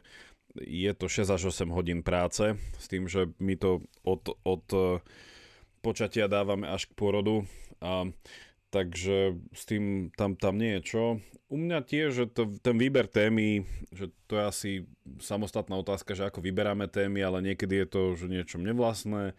je 0.54 0.90
to 0.94 1.06
6 1.10 1.34
až 1.34 1.42
8 1.50 1.74
hodín 1.74 2.06
práce, 2.06 2.54
s 2.78 2.86
tým, 2.86 3.10
že 3.10 3.26
my 3.42 3.58
to 3.58 3.82
od, 4.06 4.38
od 4.46 4.66
eh, 4.70 5.02
počatia 5.82 6.30
dávame 6.30 6.70
až 6.70 6.86
k 6.86 6.94
porodu. 6.94 7.42
A, 7.82 8.06
takže 8.70 9.34
s 9.50 9.62
tým 9.66 10.14
tam, 10.14 10.38
tam 10.38 10.62
nie 10.62 10.78
je 10.78 10.82
čo. 10.94 11.04
U 11.50 11.58
mňa 11.58 11.82
tiež, 11.82 12.08
že 12.14 12.24
to, 12.30 12.54
ten 12.62 12.78
výber 12.78 13.10
témy, 13.10 13.66
že 13.90 14.14
to 14.30 14.38
je 14.38 14.44
asi 14.46 14.70
samostatná 15.18 15.74
otázka, 15.74 16.14
že 16.14 16.30
ako 16.30 16.38
vyberáme 16.38 16.86
témy, 16.86 17.18
ale 17.26 17.42
niekedy 17.42 17.82
je 17.82 17.86
to 17.90 18.00
že 18.14 18.26
niečo 18.30 18.62
nevlastné 18.62 19.34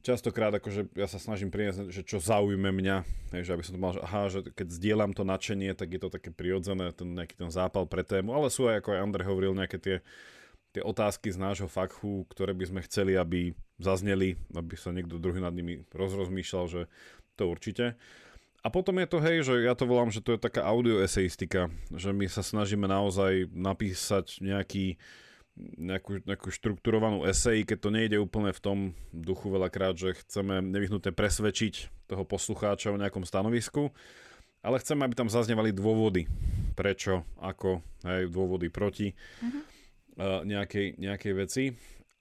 častokrát 0.00 0.56
akože 0.56 0.96
ja 0.96 1.04
sa 1.04 1.20
snažím 1.20 1.52
priniesť, 1.52 1.92
že 1.92 2.00
čo 2.00 2.16
zaujme 2.16 2.72
mňa, 2.72 2.96
že 3.44 3.52
aby 3.52 3.60
som 3.60 3.76
to 3.76 3.80
mal, 3.80 3.92
že 3.92 4.00
aha, 4.00 4.32
že 4.32 4.40
keď 4.48 4.66
zdieľam 4.72 5.12
to 5.12 5.28
nadšenie, 5.28 5.76
tak 5.76 5.92
je 5.92 6.00
to 6.00 6.08
také 6.08 6.32
prirodzené, 6.32 6.96
ten 6.96 7.12
nejaký 7.12 7.36
ten 7.36 7.52
zápal 7.52 7.84
pre 7.84 8.00
tému, 8.00 8.32
ale 8.32 8.48
sú 8.48 8.64
aj, 8.72 8.80
ako 8.80 8.88
aj 8.96 9.02
Andrej 9.04 9.28
hovoril, 9.28 9.52
nejaké 9.52 9.76
tie, 9.76 9.96
tie 10.72 10.80
otázky 10.80 11.28
z 11.28 11.36
nášho 11.36 11.68
fakchu, 11.68 12.24
ktoré 12.32 12.56
by 12.56 12.64
sme 12.72 12.80
chceli, 12.88 13.20
aby 13.20 13.52
zazneli, 13.76 14.40
aby 14.56 14.74
sa 14.80 14.96
niekto 14.96 15.20
druhý 15.20 15.44
nad 15.44 15.52
nimi 15.52 15.84
rozrozmýšľal, 15.92 16.64
že 16.72 16.82
to 17.36 17.52
určite. 17.52 18.00
A 18.62 18.70
potom 18.70 18.94
je 19.02 19.10
to, 19.10 19.18
hej, 19.18 19.42
že 19.42 19.54
ja 19.66 19.74
to 19.74 19.90
volám, 19.90 20.14
že 20.14 20.22
to 20.22 20.38
je 20.38 20.40
taká 20.40 20.62
audioeseistika, 20.62 21.66
že 21.90 22.14
my 22.14 22.30
sa 22.30 22.46
snažíme 22.46 22.86
naozaj 22.86 23.50
napísať 23.50 24.38
nejaký, 24.38 25.02
nejakú, 25.56 26.24
nejakú 26.24 26.48
štrukturovanú 26.48 27.28
esej, 27.28 27.68
keď 27.68 27.78
to 27.78 27.90
nejde 27.92 28.16
úplne 28.16 28.56
v 28.56 28.60
tom 28.62 28.78
duchu 29.12 29.52
veľakrát, 29.52 29.94
že 30.00 30.16
chceme 30.24 30.64
nevyhnutne 30.64 31.12
presvedčiť 31.12 32.06
toho 32.08 32.24
poslucháča 32.24 32.92
o 32.92 33.00
nejakom 33.00 33.28
stanovisku, 33.28 33.92
ale 34.64 34.80
chceme, 34.80 35.04
aby 35.04 35.14
tam 35.18 35.28
zaznievali 35.28 35.74
dôvody, 35.74 36.24
prečo, 36.72 37.26
ako, 37.42 37.84
aj 38.06 38.30
dôvody 38.32 38.72
proti 38.72 39.12
uh-huh. 39.12 40.46
nejakej, 40.46 40.96
nejakej 40.96 41.32
veci. 41.36 41.64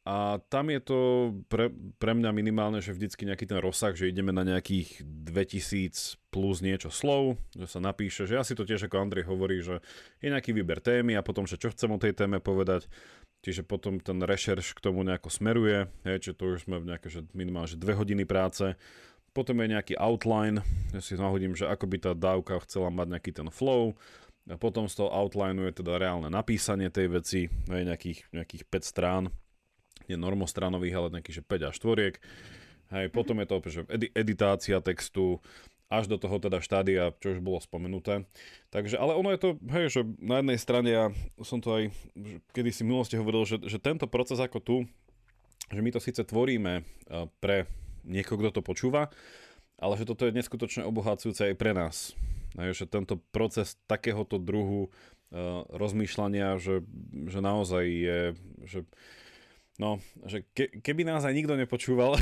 A 0.01 0.41
tam 0.49 0.73
je 0.73 0.81
to 0.81 0.99
pre, 1.45 1.69
pre 2.01 2.17
mňa 2.17 2.33
minimálne, 2.33 2.81
že 2.81 2.89
vždycky 2.89 3.21
nejaký 3.21 3.45
ten 3.45 3.61
rozsah, 3.61 3.93
že 3.93 4.09
ideme 4.09 4.33
na 4.33 4.41
nejakých 4.41 5.05
2000 5.05 6.17
plus 6.33 6.65
niečo 6.65 6.89
slov, 6.89 7.37
že 7.53 7.69
sa 7.69 7.77
napíše, 7.77 8.25
že 8.25 8.33
ja 8.33 8.41
si 8.41 8.57
to 8.57 8.65
tiež 8.65 8.89
ako 8.89 8.97
Andrej 8.97 9.29
hovorí, 9.29 9.61
že 9.61 9.77
je 10.17 10.33
nejaký 10.33 10.57
výber 10.57 10.81
témy 10.81 11.13
a 11.13 11.21
potom, 11.21 11.45
že 11.45 11.61
čo 11.61 11.69
chcem 11.69 11.93
o 11.93 12.01
tej 12.01 12.17
téme 12.17 12.41
povedať, 12.41 12.89
čiže 13.41 13.65
potom 13.65 13.97
ten 13.97 14.21
rešerš 14.21 14.77
k 14.77 14.83
tomu 14.83 15.01
nejako 15.01 15.29
smeruje, 15.33 15.89
hej, 16.05 16.17
čiže 16.21 16.37
to 16.37 16.43
už 16.55 16.65
sme 16.69 16.77
v 16.81 16.93
nejaké, 16.93 17.07
že 17.09 17.25
minimálne 17.33 17.69
že 17.69 17.81
dve 17.81 17.97
hodiny 17.97 18.25
práce, 18.25 18.77
potom 19.31 19.57
je 19.63 19.73
nejaký 19.73 19.93
outline, 19.97 20.61
ja 20.91 21.01
si 21.01 21.17
nahodím, 21.17 21.57
že 21.57 21.65
ako 21.65 21.85
by 21.87 21.97
tá 21.97 22.11
dávka 22.13 22.59
chcela 22.67 22.91
mať 22.91 23.07
nejaký 23.17 23.31
ten 23.31 23.49
flow, 23.49 23.97
a 24.49 24.57
potom 24.57 24.89
z 24.89 24.97
toho 24.97 25.09
outlineu 25.13 25.69
je 25.69 25.85
teda 25.85 26.01
reálne 26.01 26.27
napísanie 26.27 26.89
tej 26.89 27.07
veci, 27.13 27.41
hej, 27.47 27.83
nejakých, 27.85 28.33
nejakých 28.33 28.63
5 28.67 28.81
strán, 28.81 29.23
nie 30.09 30.17
normostranových, 30.17 30.95
ale 30.97 31.07
nejakých, 31.13 31.41
že 31.41 31.43
5 31.45 31.69
až 31.69 31.75
4. 31.77 32.91
Hej, 32.91 33.05
potom 33.15 33.39
je 33.39 33.47
to 33.47 33.53
opäť, 33.55 33.71
že 33.71 33.81
edi- 33.87 34.11
editácia 34.11 34.83
textu, 34.83 35.39
až 35.91 36.07
do 36.07 36.15
toho 36.15 36.39
teda 36.39 36.63
štádia, 36.63 37.11
čo 37.19 37.35
už 37.35 37.43
bolo 37.43 37.59
spomenuté. 37.59 38.23
Takže, 38.71 38.95
ale 38.95 39.11
ono 39.11 39.35
je 39.35 39.39
to, 39.43 39.49
hej, 39.67 39.85
že 39.91 40.01
na 40.23 40.39
jednej 40.39 40.55
strane 40.55 40.89
ja 40.89 41.05
som 41.43 41.59
to 41.59 41.75
aj 41.75 41.83
kedy 42.55 42.71
si 42.71 42.87
v 42.87 42.95
minulosti 42.95 43.19
hovoril, 43.19 43.43
že, 43.43 43.59
že 43.67 43.75
tento 43.75 44.07
proces 44.07 44.39
ako 44.39 44.63
tu, 44.63 44.77
že 45.67 45.83
my 45.83 45.91
to 45.91 45.99
síce 45.99 46.23
tvoríme 46.23 46.87
pre 47.43 47.67
niekoho, 48.07 48.39
kto 48.39 48.59
to 48.59 48.61
počúva, 48.63 49.11
ale 49.75 49.99
že 49.99 50.07
toto 50.07 50.23
je 50.23 50.35
neskutočne 50.35 50.87
obohacujúce 50.87 51.51
aj 51.51 51.55
pre 51.59 51.75
nás. 51.75 52.15
Hej, 52.55 52.83
že 52.83 52.85
tento 52.87 53.19
proces 53.31 53.79
takéhoto 53.87 54.35
druhu 54.35 54.87
uh, 54.87 55.63
rozmýšľania, 55.71 56.59
že, 56.59 56.83
že 57.27 57.39
naozaj 57.39 57.83
je, 57.87 58.19
že 58.67 58.79
No, 59.81 59.97
že 60.29 60.45
ke, 60.53 60.69
keby 60.69 61.01
nás 61.01 61.25
aj 61.25 61.33
nikto 61.33 61.57
nepočúval, 61.57 62.13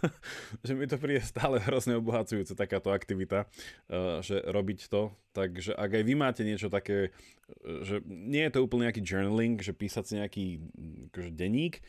že 0.66 0.76
mi 0.76 0.84
to 0.84 1.00
príde 1.00 1.24
stále 1.24 1.56
hrozne 1.56 1.96
obohacujúce 1.96 2.52
takáto 2.52 2.92
aktivita, 2.92 3.48
uh, 3.88 4.20
že 4.20 4.44
robiť 4.44 4.92
to. 4.92 5.08
Takže 5.32 5.72
ak 5.72 5.96
aj 5.96 6.02
vy 6.04 6.14
máte 6.20 6.44
niečo 6.44 6.68
také, 6.68 7.08
eh, 7.08 7.80
že 7.88 8.04
nie 8.04 8.44
je 8.44 8.52
to 8.52 8.60
úplne 8.60 8.92
nejaký 8.92 9.00
journaling, 9.00 9.56
že 9.64 9.72
písať 9.72 10.04
si 10.04 10.14
nejaký 10.20 10.44
akože 11.08 11.30
denník, 11.32 11.80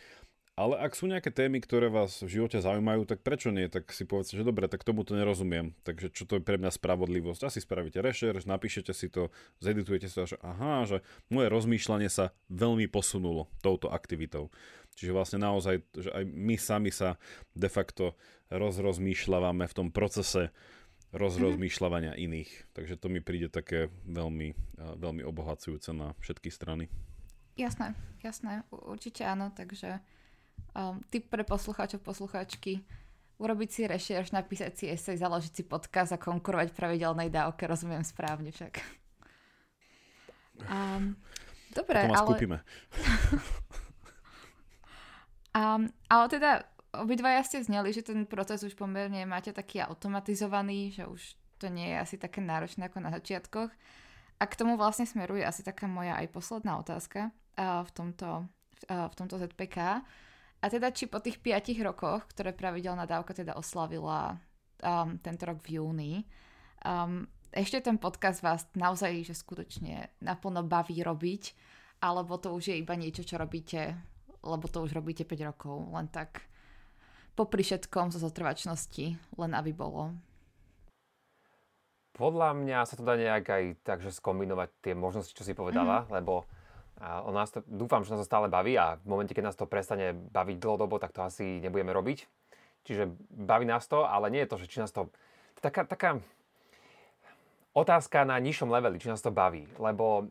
ale 0.62 0.78
ak 0.78 0.94
sú 0.94 1.08
nejaké 1.08 1.32
témy, 1.32 1.64
ktoré 1.64 1.88
vás 1.88 2.20
v 2.22 2.38
živote 2.38 2.60
zaujímajú, 2.60 3.08
tak 3.08 3.24
prečo 3.24 3.56
nie? 3.56 3.72
Tak 3.72 3.90
si 3.96 4.04
povedzte, 4.04 4.36
že 4.36 4.44
dobre, 4.44 4.68
tak 4.68 4.86
tomu 4.86 5.02
to 5.02 5.16
nerozumiem. 5.16 5.72
Takže 5.88 6.12
čo 6.12 6.28
to 6.30 6.38
je 6.38 6.44
pre 6.44 6.60
mňa 6.60 6.76
spravodlivosť? 6.76 7.48
Asi 7.48 7.64
spravíte 7.64 8.04
rešerš, 8.04 8.46
napíšete 8.46 8.92
si 8.92 9.08
to, 9.08 9.34
zeditujete 9.64 10.12
to, 10.12 10.28
že 10.28 10.38
aha, 10.44 10.86
že 10.86 11.02
moje 11.34 11.48
rozmýšľanie 11.48 12.12
sa 12.12 12.36
veľmi 12.52 12.92
posunulo 12.92 13.48
touto 13.64 13.90
aktivitou. 13.90 14.52
Čiže 14.96 15.16
vlastne 15.16 15.40
naozaj, 15.42 15.82
že 15.96 16.10
aj 16.12 16.24
my 16.28 16.56
sami 16.60 16.92
sa 16.94 17.16
de 17.56 17.70
facto 17.72 18.14
rozrozmýšľavame 18.52 19.66
v 19.66 19.74
tom 19.76 19.88
procese 19.90 20.52
rozrozmýšľavania 21.12 22.16
mm-hmm. 22.16 22.28
iných. 22.28 22.52
Takže 22.72 22.96
to 23.00 23.08
mi 23.12 23.20
príde 23.20 23.52
také 23.52 23.92
veľmi, 24.08 24.56
veľmi 24.80 25.24
obohacujúce 25.28 25.92
na 25.92 26.16
všetky 26.24 26.48
strany. 26.52 26.88
Jasné, 27.60 27.94
jasné, 28.24 28.64
určite 28.72 29.28
áno, 29.28 29.52
takže 29.52 30.00
um, 30.72 31.04
tip 31.12 31.28
pre 31.28 31.44
poslucháčov, 31.44 32.00
poslucháčky, 32.00 32.80
urobiť 33.44 33.70
si 33.70 33.82
rešerš, 33.92 34.32
napísať 34.32 34.72
si 34.72 34.86
esej, 34.88 35.20
založiť 35.20 35.52
si 35.52 35.64
podcast 35.68 36.16
a 36.16 36.22
konkurovať 36.22 36.72
pravidelnej 36.72 37.28
dávke, 37.28 37.68
rozumiem 37.68 38.08
správne 38.08 38.56
však. 38.56 38.80
Um, 40.64 41.20
dobre, 41.76 42.08
ale... 42.08 42.24
Skúpime. 42.24 42.58
um, 45.56 45.88
ale 46.10 46.26
teda 46.30 46.64
obidvaja 46.92 47.42
ste 47.48 47.64
zneli, 47.64 47.96
že 47.96 48.04
ten 48.04 48.28
proces 48.28 48.64
už 48.64 48.76
pomerne 48.76 49.24
máte 49.24 49.56
taký 49.56 49.80
automatizovaný, 49.80 50.92
že 50.92 51.08
už 51.08 51.22
to 51.62 51.72
nie 51.72 51.94
je 51.94 51.98
asi 52.02 52.16
také 52.18 52.42
náročné 52.42 52.90
ako 52.90 53.00
na 53.00 53.14
začiatkoch. 53.14 53.72
A 54.42 54.44
k 54.50 54.58
tomu 54.58 54.74
vlastne 54.74 55.06
smeruje 55.06 55.46
asi 55.46 55.62
taká 55.62 55.86
moja 55.86 56.18
aj 56.18 56.34
posledná 56.34 56.82
otázka 56.82 57.30
uh, 57.30 57.86
v, 57.86 57.92
tomto, 57.94 58.30
uh, 58.90 59.08
v 59.08 59.16
tomto 59.16 59.38
ZPK. 59.38 59.78
A 60.62 60.66
teda 60.70 60.90
či 60.90 61.06
po 61.06 61.22
tých 61.22 61.38
5 61.38 61.78
rokoch, 61.86 62.26
ktoré 62.34 62.54
pravidelná 62.54 63.06
dávka 63.06 63.38
teda 63.38 63.54
oslavila 63.54 64.42
um, 64.82 65.18
tento 65.22 65.46
rok 65.46 65.62
v 65.62 65.78
júni, 65.78 66.14
um, 66.86 67.26
ešte 67.52 67.84
ten 67.84 68.00
podcast 68.00 68.40
vás 68.40 68.64
naozaj 68.80 69.28
že 69.28 69.36
skutočne 69.36 70.24
naplno 70.24 70.64
baví 70.64 71.04
robiť, 71.04 71.44
alebo 72.02 72.40
to 72.40 72.56
už 72.56 72.74
je 72.74 72.76
iba 72.80 72.96
niečo, 72.96 73.28
čo 73.28 73.36
robíte, 73.38 74.00
lebo 74.42 74.66
to 74.68 74.84
už 74.84 74.98
robíte 74.98 75.26
5 75.26 75.50
rokov, 75.50 75.76
len 75.94 76.10
tak 76.10 76.46
popri 77.34 77.64
všetkom 77.64 78.12
zo 78.12 78.20
zotrvačnosti, 78.20 79.18
len 79.18 79.52
aby 79.56 79.72
bolo. 79.72 80.14
Podľa 82.12 82.54
mňa 82.54 82.86
sa 82.86 83.00
to 83.00 83.08
dá 83.08 83.16
nejak 83.16 83.46
aj 83.48 83.64
takže 83.88 84.12
skombinovať 84.12 84.70
tie 84.84 84.94
možnosti, 84.94 85.32
čo 85.32 85.48
si 85.48 85.56
povedala, 85.56 86.04
mm-hmm. 86.04 86.14
lebo 86.18 86.44
a 87.02 87.26
on 87.26 87.34
nás 87.34 87.50
to, 87.50 87.66
dúfam, 87.66 88.06
že 88.06 88.14
nás 88.14 88.22
to 88.22 88.30
stále 88.30 88.46
baví 88.46 88.78
a 88.78 89.02
v 89.02 89.10
momente, 89.10 89.34
keď 89.34 89.50
nás 89.50 89.58
to 89.58 89.66
prestane 89.66 90.14
baviť 90.14 90.62
dlhodobo, 90.62 91.02
tak 91.02 91.10
to 91.10 91.26
asi 91.26 91.58
nebudeme 91.58 91.90
robiť. 91.90 92.30
Čiže 92.86 93.10
baví 93.34 93.66
nás 93.66 93.90
to, 93.90 94.06
ale 94.06 94.30
nie 94.30 94.46
je 94.46 94.50
to, 94.54 94.62
že 94.62 94.70
či 94.70 94.78
nás 94.86 94.94
to... 94.94 95.10
Taká, 95.58 95.90
taká 95.90 96.22
otázka 97.74 98.22
na 98.22 98.38
nižšom 98.38 98.70
leveli, 98.70 99.02
či 99.02 99.10
nás 99.10 99.22
to 99.22 99.34
baví. 99.34 99.66
Lebo 99.82 100.30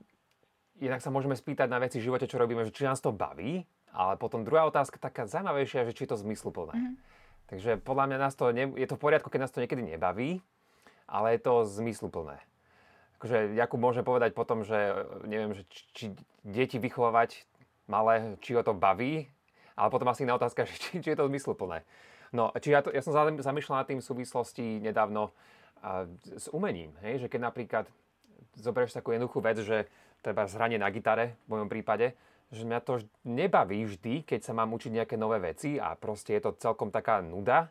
inak 0.79 1.03
sa 1.03 1.11
môžeme 1.11 1.35
spýtať 1.35 1.67
na 1.67 1.83
veci 1.83 1.99
v 1.99 2.07
živote, 2.07 2.31
čo 2.31 2.39
robíme, 2.39 2.63
že 2.63 2.75
či 2.75 2.87
nás 2.87 3.03
to 3.03 3.11
baví, 3.11 3.67
ale 3.91 4.17
potom 4.17 4.47
druhá 4.47 4.67
otázka 4.67 4.99
taká 4.99 5.27
zaujímavejšia, 5.27 5.87
že 5.87 5.95
či 5.95 6.07
je 6.07 6.11
to 6.15 6.23
zmysluplné. 6.23 6.75
Mm-hmm. 6.75 6.97
Takže 7.51 7.71
podľa 7.83 8.05
mňa 8.07 8.19
nás 8.23 8.35
to 8.39 8.51
ne, 8.55 8.71
je 8.79 8.87
to 8.87 8.95
v 8.95 9.03
poriadku, 9.03 9.27
keď 9.27 9.47
nás 9.47 9.53
to 9.53 9.59
niekedy 9.59 9.83
nebaví, 9.83 10.39
ale 11.11 11.35
je 11.35 11.41
to 11.43 11.67
zmysluplné 11.67 12.39
akože 13.21 13.53
Jakub 13.53 13.77
môže 13.77 14.01
povedať 14.01 14.33
potom, 14.33 14.65
že 14.65 14.97
neviem, 15.29 15.53
že 15.53 15.69
či, 15.69 15.83
či 15.93 16.05
deti 16.41 16.81
vychovávať 16.81 17.45
malé, 17.85 18.41
či 18.41 18.57
ho 18.57 18.65
to 18.65 18.73
baví, 18.73 19.29
ale 19.77 19.93
potom 19.93 20.09
asi 20.09 20.25
iná 20.25 20.41
otázka, 20.41 20.65
či, 20.73 21.05
či 21.05 21.09
je 21.13 21.19
to 21.21 21.29
zmysluplné. 21.29 21.85
No, 22.33 22.49
či 22.57 22.73
ja, 22.73 22.81
to, 22.81 22.89
ja 22.89 23.05
som 23.05 23.13
zamýšľal 23.37 23.85
nad 23.85 23.89
tým 23.93 24.01
v 24.01 24.09
súvislosti 24.09 24.81
nedávno 24.81 25.37
a, 25.85 26.09
s 26.33 26.49
umením, 26.49 26.97
hej? 27.05 27.21
že 27.21 27.29
keď 27.29 27.53
napríklad 27.53 27.85
zoberieš 28.57 28.97
takú 28.97 29.13
jednoduchú 29.13 29.45
vec, 29.45 29.61
že 29.61 29.85
treba 30.25 30.49
zhranie 30.49 30.81
na 30.81 30.89
gitare, 30.89 31.37
v 31.45 31.61
mojom 31.61 31.69
prípade, 31.69 32.17
že 32.51 32.67
mňa 32.67 32.81
to 32.83 33.07
nebaví 33.23 33.87
vždy, 33.87 34.27
keď 34.27 34.41
sa 34.43 34.53
mám 34.53 34.75
učiť 34.75 34.91
nejaké 34.91 35.15
nové 35.15 35.39
veci 35.39 35.79
a 35.79 35.95
proste 35.95 36.35
je 36.35 36.43
to 36.43 36.59
celkom 36.59 36.91
taká 36.91 37.23
nuda, 37.23 37.71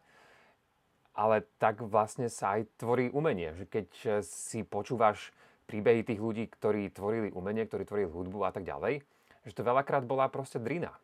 ale 1.11 1.43
tak 1.59 1.83
vlastne 1.83 2.31
sa 2.31 2.55
aj 2.55 2.79
tvorí 2.79 3.11
umenie. 3.11 3.51
Že 3.59 3.65
keď 3.67 3.87
si 4.23 4.63
počúvaš 4.63 5.35
príbehy 5.67 6.07
tých 6.07 6.23
ľudí, 6.23 6.47
ktorí 6.47 6.89
tvorili 6.95 7.29
umenie, 7.35 7.67
ktorí 7.67 7.83
tvorili 7.83 8.07
hudbu 8.07 8.47
a 8.47 8.55
tak 8.55 8.63
ďalej, 8.63 9.03
že 9.43 9.53
to 9.53 9.67
veľakrát 9.67 10.07
bola 10.07 10.31
proste 10.31 10.63
drina. 10.63 10.95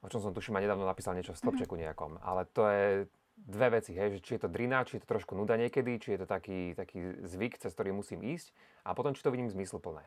O 0.00 0.08
čom 0.08 0.24
som 0.24 0.32
tuším 0.32 0.56
a 0.56 0.64
nedávno 0.64 0.88
napísal 0.88 1.14
niečo 1.14 1.36
v 1.36 1.40
stĺpčeku 1.44 1.74
mhm. 1.76 1.82
nejakom. 1.84 2.12
Ale 2.24 2.48
to 2.50 2.64
je 2.64 2.86
dve 3.38 3.68
veci, 3.78 3.94
hej, 3.94 4.18
že 4.18 4.24
či 4.24 4.30
je 4.34 4.48
to 4.48 4.50
drina, 4.50 4.82
či 4.82 4.98
je 4.98 5.02
to 5.06 5.12
trošku 5.14 5.38
nuda 5.38 5.54
niekedy, 5.54 6.02
či 6.02 6.18
je 6.18 6.24
to 6.24 6.26
taký, 6.26 6.74
taký 6.74 7.22
zvyk, 7.22 7.62
cez 7.62 7.70
ktorý 7.70 7.94
musím 7.94 8.26
ísť 8.26 8.50
a 8.82 8.96
potom 8.98 9.14
či 9.14 9.22
to 9.22 9.30
vidím 9.30 9.46
zmysluplné. 9.46 10.02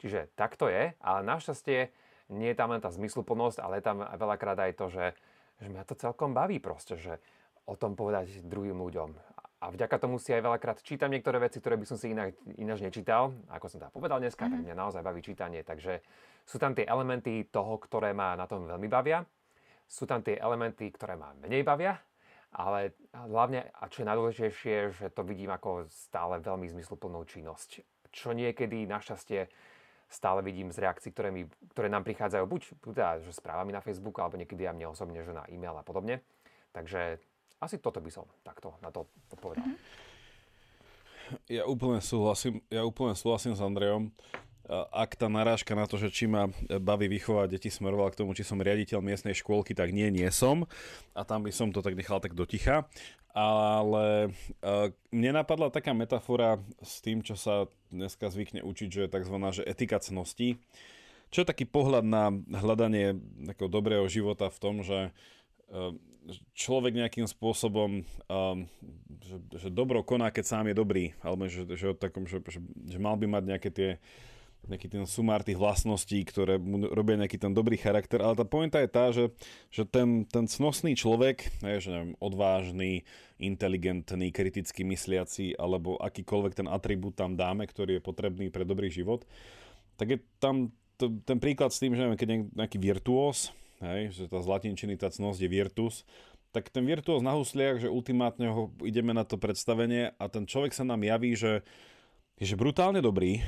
Čiže 0.00 0.32
tak 0.32 0.56
to 0.56 0.72
je, 0.72 0.96
ale 0.96 1.20
našťastie 1.28 1.92
nie 2.32 2.48
je 2.50 2.56
tam 2.56 2.72
len 2.72 2.80
tá 2.80 2.88
zmysluplnosť, 2.88 3.60
ale 3.60 3.78
je 3.78 3.84
tam 3.84 4.00
veľakrát 4.00 4.56
aj 4.56 4.72
to, 4.80 4.86
že, 4.88 5.06
že 5.60 5.68
mňa 5.68 5.82
to 5.84 5.94
celkom 5.98 6.32
baví 6.32 6.56
proste, 6.56 6.96
že 6.96 7.20
o 7.68 7.76
tom 7.76 7.94
povedať 7.94 8.40
druhým 8.42 8.80
ľuďom. 8.80 9.12
A 9.60 9.68
vďaka 9.68 10.00
tomu 10.00 10.16
si 10.16 10.32
aj 10.32 10.40
veľakrát 10.40 10.80
čítam 10.80 11.12
niektoré 11.12 11.36
veci, 11.36 11.60
ktoré 11.60 11.76
by 11.76 11.84
som 11.84 12.00
si 12.00 12.16
inak, 12.16 12.32
ináč 12.56 12.80
nečítal. 12.80 13.36
Ako 13.52 13.68
som 13.68 13.76
teda 13.76 13.92
povedal 13.92 14.16
dneska, 14.16 14.48
mm-hmm. 14.48 14.64
tak 14.64 14.66
mňa 14.72 14.76
naozaj 14.80 15.04
baví 15.04 15.20
čítanie. 15.20 15.60
Takže 15.60 16.00
sú 16.48 16.56
tam 16.56 16.72
tie 16.72 16.88
elementy 16.88 17.44
toho, 17.52 17.76
ktoré 17.76 18.16
ma 18.16 18.32
na 18.40 18.48
tom 18.48 18.64
veľmi 18.64 18.88
bavia. 18.88 19.20
sú 19.84 20.08
tam 20.08 20.24
tie 20.24 20.40
elementy, 20.40 20.88
ktoré 20.88 21.18
ma 21.18 21.36
menej 21.36 21.66
bavia, 21.66 21.98
ale 22.56 22.96
hlavne, 23.12 23.68
a 23.74 23.90
čo 23.90 24.00
je 24.00 24.08
najdôležitejšie, 24.08 24.76
že 24.96 25.06
to 25.12 25.26
vidím 25.26 25.52
ako 25.52 25.90
stále 25.90 26.40
veľmi 26.40 26.64
zmysluplnú 26.70 27.20
činnosť. 27.26 27.84
Čo 28.14 28.32
niekedy 28.32 28.86
našťastie 28.86 29.50
stále 30.10 30.42
vidím 30.42 30.74
z 30.74 30.82
reakcií, 30.82 31.14
ktoré, 31.14 31.30
mi, 31.30 31.46
ktoré 31.70 31.86
nám 31.86 32.02
prichádzajú 32.02 32.44
buď 32.44 32.62
teda, 32.82 33.22
že 33.22 33.30
správami 33.30 33.70
na 33.70 33.80
Facebook, 33.80 34.18
alebo 34.18 34.34
niekedy 34.34 34.66
aj 34.66 34.74
mne 34.74 34.90
osobne, 34.90 35.22
že 35.22 35.30
na 35.30 35.46
e-mail 35.46 35.78
a 35.78 35.86
podobne. 35.86 36.20
Takže 36.74 37.22
asi 37.62 37.78
toto 37.78 38.02
by 38.02 38.10
som 38.10 38.26
takto 38.42 38.74
na 38.82 38.90
to 38.90 39.06
odpovedal. 39.30 39.64
Ja 41.46 41.62
úplne 41.70 42.02
súhlasím, 42.02 42.58
ja 42.66 42.82
úplne 42.82 43.14
súhlasím 43.14 43.54
s 43.54 43.62
Andrejom 43.62 44.10
ak 44.70 45.18
tá 45.18 45.26
narážka 45.26 45.74
na 45.74 45.82
to, 45.90 45.98
že 45.98 46.14
či 46.14 46.30
ma 46.30 46.46
baví 46.78 47.10
vychovať 47.10 47.58
deti 47.58 47.74
smerovala 47.74 48.14
k 48.14 48.22
tomu, 48.22 48.38
či 48.38 48.46
som 48.46 48.62
riaditeľ 48.62 49.02
miestnej 49.02 49.34
škôlky, 49.34 49.74
tak 49.74 49.90
nie, 49.90 50.06
nie 50.14 50.30
som. 50.30 50.70
A 51.10 51.26
tam 51.26 51.42
by 51.42 51.50
som 51.50 51.74
to 51.74 51.82
tak 51.82 51.98
nechal 51.98 52.22
tak 52.22 52.38
doticha. 52.38 52.86
Ale 53.34 54.30
uh, 54.30 54.90
mne 55.14 55.42
napadla 55.42 55.70
taká 55.70 55.94
metafora 55.94 56.58
s 56.82 57.02
tým, 57.02 57.22
čo 57.22 57.38
sa 57.38 57.70
dneska 57.90 58.30
zvykne 58.30 58.62
učiť, 58.62 58.88
že 58.90 59.00
je 59.06 59.12
tzv. 59.14 59.36
Že 59.38 59.62
etika 59.66 59.98
cností. 59.98 60.58
Čo 61.30 61.42
je 61.42 61.50
taký 61.50 61.66
pohľad 61.66 62.02
na 62.06 62.34
hľadanie 62.58 63.14
dobrého 63.54 64.06
života 64.10 64.50
v 64.50 64.58
tom, 64.58 64.82
že 64.82 65.14
uh, 65.70 65.94
človek 66.54 66.94
nejakým 66.94 67.26
spôsobom, 67.26 68.02
um, 68.02 68.58
že, 69.22 69.36
že 69.66 69.68
dobro 69.70 70.02
koná, 70.02 70.30
keď 70.34 70.44
sám 70.46 70.66
je 70.70 70.78
dobrý, 70.78 71.04
alebo 71.22 71.46
že, 71.46 71.66
že, 71.74 71.94
že, 71.94 72.38
že, 72.50 72.58
že 72.62 72.98
mal 72.98 73.14
by 73.14 73.26
mať 73.30 73.42
nejaké 73.46 73.70
tie 73.70 73.90
nejaký 74.70 74.86
ten 74.86 75.04
sumár 75.04 75.42
tých 75.42 75.58
vlastností, 75.58 76.22
ktoré 76.22 76.56
mu 76.56 76.86
robia 76.86 77.18
nejaký 77.18 77.36
ten 77.42 77.50
dobrý 77.50 77.74
charakter, 77.74 78.22
ale 78.22 78.38
tá 78.38 78.46
pointa 78.46 78.78
je 78.78 78.90
tá, 78.90 79.10
že, 79.10 79.34
že 79.74 79.82
ten, 79.82 80.22
ten 80.30 80.46
cnosný 80.46 80.94
človek, 80.94 81.50
je, 81.60 81.76
že 81.82 81.90
neviem, 81.90 82.14
odvážny, 82.22 83.02
inteligentný, 83.42 84.30
kriticky 84.30 84.86
mysliaci, 84.86 85.58
alebo 85.58 85.98
akýkoľvek 85.98 86.62
ten 86.62 86.68
atribút 86.70 87.18
tam 87.18 87.34
dáme, 87.34 87.66
ktorý 87.66 87.98
je 87.98 88.06
potrebný 88.06 88.46
pre 88.54 88.62
dobrý 88.62 88.86
život, 88.88 89.26
tak 89.98 90.14
je 90.14 90.18
tam 90.38 90.70
to, 90.96 91.10
ten 91.26 91.42
príklad 91.42 91.74
s 91.74 91.82
tým, 91.82 91.98
že 91.98 92.06
neviem, 92.06 92.20
keď 92.20 92.28
nejaký 92.54 92.78
virtuós, 92.78 93.50
hej, 93.82 94.12
že 94.14 94.22
tá 94.30 94.38
z 94.38 94.46
latinčiny 94.46 94.94
tá 95.00 95.08
cnosť 95.08 95.40
je 95.40 95.50
virtus, 95.50 96.04
tak 96.50 96.68
ten 96.68 96.82
virtuós 96.82 97.22
na 97.22 97.34
husliach, 97.38 97.80
že 97.80 97.88
ultimátne 97.88 98.50
ho 98.50 98.74
ideme 98.82 99.14
na 99.14 99.22
to 99.22 99.38
predstavenie 99.38 100.12
a 100.18 100.24
ten 100.26 100.44
človek 100.44 100.74
sa 100.74 100.82
nám 100.82 101.06
javí, 101.06 101.38
že 101.38 101.62
je 102.40 102.56
brutálne 102.56 102.98
dobrý, 103.04 103.44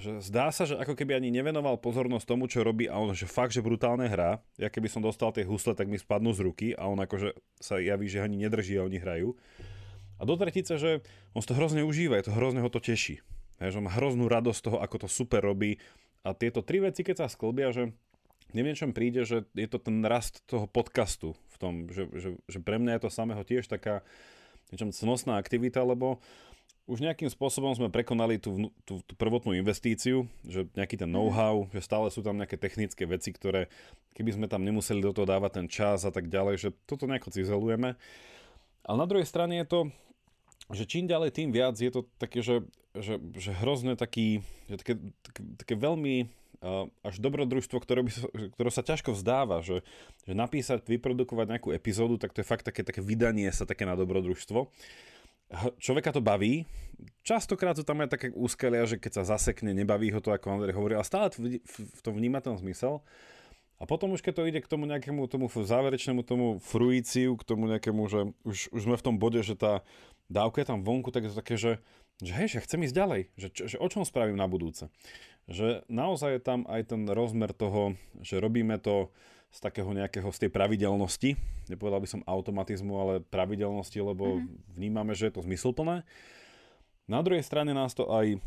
že 0.00 0.24
zdá 0.24 0.48
sa, 0.48 0.64
že 0.64 0.80
ako 0.80 0.96
keby 0.96 1.20
ani 1.20 1.28
nevenoval 1.28 1.76
pozornosť 1.76 2.24
tomu, 2.24 2.48
čo 2.48 2.64
robí 2.64 2.88
a 2.88 2.96
on, 2.96 3.12
že 3.12 3.28
fakt, 3.28 3.52
že 3.52 3.60
brutálne 3.60 4.08
hra. 4.08 4.40
Ja 4.56 4.72
keby 4.72 4.88
som 4.88 5.04
dostal 5.04 5.36
tie 5.36 5.44
husle, 5.44 5.76
tak 5.76 5.88
mi 5.92 6.00
spadnú 6.00 6.32
z 6.32 6.40
ruky 6.48 6.68
a 6.72 6.88
on 6.88 6.96
akože 6.96 7.36
sa 7.60 7.76
javí, 7.76 8.08
že 8.08 8.24
ani 8.24 8.40
nedrží 8.40 8.80
a 8.80 8.88
oni 8.88 8.96
hrajú. 8.96 9.36
A 10.16 10.22
do 10.24 10.38
tretice, 10.38 10.80
že 10.80 11.04
on 11.36 11.44
to 11.44 11.52
hrozne 11.52 11.84
užíva, 11.84 12.16
je 12.16 12.30
to 12.30 12.36
hrozne 12.36 12.64
ho 12.64 12.70
to 12.72 12.80
teší. 12.80 13.20
Hej, 13.60 13.76
že 13.76 13.84
má 13.84 13.92
hroznú 13.92 14.32
radosť 14.32 14.60
toho, 14.64 14.78
ako 14.80 15.04
to 15.04 15.08
super 15.12 15.44
robí. 15.44 15.76
A 16.24 16.32
tieto 16.32 16.64
tri 16.64 16.80
veci, 16.80 17.04
keď 17.04 17.26
sa 17.26 17.26
sklbia, 17.28 17.74
že 17.74 17.92
neviem, 18.56 18.78
čom 18.78 18.96
príde, 18.96 19.26
že 19.28 19.44
je 19.52 19.68
to 19.68 19.76
ten 19.82 20.00
rast 20.06 20.40
toho 20.48 20.70
podcastu 20.70 21.36
v 21.52 21.56
tom, 21.58 21.72
že, 21.90 22.08
že, 22.16 22.38
že 22.48 22.58
pre 22.62 22.78
mňa 22.80 22.96
je 22.96 23.02
to 23.02 23.10
samého 23.10 23.42
tiež 23.44 23.68
taká 23.68 24.06
niečom 24.72 24.94
cnostná 24.94 25.36
aktivita, 25.36 25.84
lebo 25.84 26.22
už 26.86 26.98
nejakým 26.98 27.30
spôsobom 27.30 27.70
sme 27.78 27.86
prekonali 27.86 28.42
tú, 28.42 28.70
tú, 28.82 28.98
tú 29.06 29.14
prvotnú 29.14 29.54
investíciu, 29.54 30.26
že 30.42 30.66
nejaký 30.74 30.98
ten 30.98 31.06
know-how, 31.06 31.70
že 31.70 31.78
stále 31.78 32.10
sú 32.10 32.26
tam 32.26 32.34
nejaké 32.34 32.58
technické 32.58 33.06
veci, 33.06 33.30
ktoré 33.30 33.70
keby 34.18 34.34
sme 34.34 34.46
tam 34.50 34.66
nemuseli 34.66 34.98
do 34.98 35.14
toho 35.14 35.24
dávať 35.24 35.62
ten 35.62 35.66
čas 35.70 36.02
a 36.02 36.10
tak 36.10 36.26
ďalej, 36.26 36.58
že 36.58 36.68
toto 36.84 37.06
nejako 37.06 37.30
cizelujeme. 37.30 37.94
Ale 38.82 38.96
na 38.98 39.06
druhej 39.06 39.30
strane 39.30 39.62
je 39.62 39.66
to, 39.70 39.80
že 40.74 40.90
čím 40.90 41.06
ďalej, 41.06 41.30
tým 41.30 41.54
viac 41.54 41.78
je 41.78 41.90
to 41.90 42.02
také, 42.18 42.42
že, 42.42 42.66
že, 42.98 43.22
že 43.38 43.54
hrozne 43.62 43.94
taký, 43.94 44.42
že 44.66 44.76
také, 44.82 44.94
také, 45.22 45.40
také 45.62 45.74
veľmi 45.78 46.26
uh, 46.66 46.90
až 47.06 47.22
dobrodružstvo, 47.22 47.78
ktoré, 47.78 48.02
by, 48.02 48.10
ktoré 48.58 48.70
sa 48.74 48.82
ťažko 48.82 49.14
vzdáva, 49.14 49.62
že, 49.62 49.86
že 50.26 50.34
napísať, 50.34 50.82
vyprodukovať 50.82 51.46
nejakú 51.46 51.70
epizódu, 51.70 52.18
tak 52.18 52.34
to 52.34 52.42
je 52.42 52.50
fakt 52.50 52.66
také, 52.66 52.82
také 52.82 52.98
vydanie 52.98 53.46
sa 53.54 53.70
také 53.70 53.86
na 53.86 53.94
dobrodružstvo 53.94 54.66
človeka 55.78 56.12
to 56.12 56.24
baví. 56.24 56.64
Častokrát 57.26 57.74
sú 57.74 57.84
tam 57.86 58.02
aj 58.02 58.14
také 58.14 58.26
úskalia, 58.34 58.86
že 58.86 58.98
keď 58.98 59.22
sa 59.22 59.36
zasekne, 59.36 59.74
nebaví 59.74 60.10
ho 60.14 60.22
to, 60.22 60.30
ako 60.30 60.54
Andrej 60.54 60.74
hovorí, 60.74 60.94
ale 60.94 61.06
stále 61.06 61.30
v 61.62 62.00
tom 62.02 62.14
vníma 62.14 62.42
ten 62.42 62.54
zmysel. 62.54 63.02
A 63.82 63.86
potom 63.86 64.14
už 64.14 64.22
keď 64.22 64.38
to 64.38 64.46
ide 64.46 64.60
k 64.62 64.70
tomu 64.70 64.86
nejakému 64.86 65.26
tomu 65.26 65.50
záverečnému 65.50 66.22
tomu 66.22 66.62
fruíciu, 66.62 67.34
k 67.34 67.42
tomu 67.42 67.66
nejakému, 67.66 68.02
že 68.06 68.30
už, 68.46 68.70
už 68.70 68.80
sme 68.86 68.94
v 68.94 69.06
tom 69.10 69.18
bode, 69.18 69.42
že 69.42 69.58
tá 69.58 69.82
dávka 70.30 70.62
je 70.62 70.70
tam 70.70 70.86
vonku, 70.86 71.10
tak 71.10 71.26
je 71.26 71.34
to 71.34 71.40
také, 71.42 71.58
že, 71.58 71.82
že 72.22 72.32
hej, 72.32 72.48
že 72.54 72.62
chcem 72.62 72.86
ísť 72.86 72.94
ďalej, 72.94 73.22
že, 73.34 73.48
čo, 73.50 73.62
že 73.66 73.76
o 73.82 73.86
čom 73.90 74.06
spravím 74.06 74.38
na 74.38 74.46
budúce. 74.46 74.86
Že 75.50 75.82
naozaj 75.90 76.38
je 76.38 76.42
tam 76.46 76.62
aj 76.70 76.94
ten 76.94 77.02
rozmer 77.10 77.50
toho, 77.50 77.98
že 78.22 78.38
robíme 78.38 78.78
to 78.78 79.10
z 79.52 79.58
takého 79.60 79.92
nejakého, 79.92 80.24
z 80.32 80.48
tej 80.48 80.50
pravidelnosti, 80.50 81.36
nepovedal 81.68 82.00
by 82.00 82.08
som 82.08 82.24
automatizmu, 82.24 82.92
ale 82.96 83.14
pravidelnosti, 83.20 84.00
lebo 84.00 84.40
mm-hmm. 84.40 84.80
vnímame, 84.80 85.12
že 85.12 85.28
je 85.28 85.34
to 85.36 85.44
zmysluplné. 85.44 86.08
Na 87.04 87.20
druhej 87.20 87.44
strane 87.44 87.76
nás 87.76 87.92
to 87.92 88.08
aj 88.08 88.40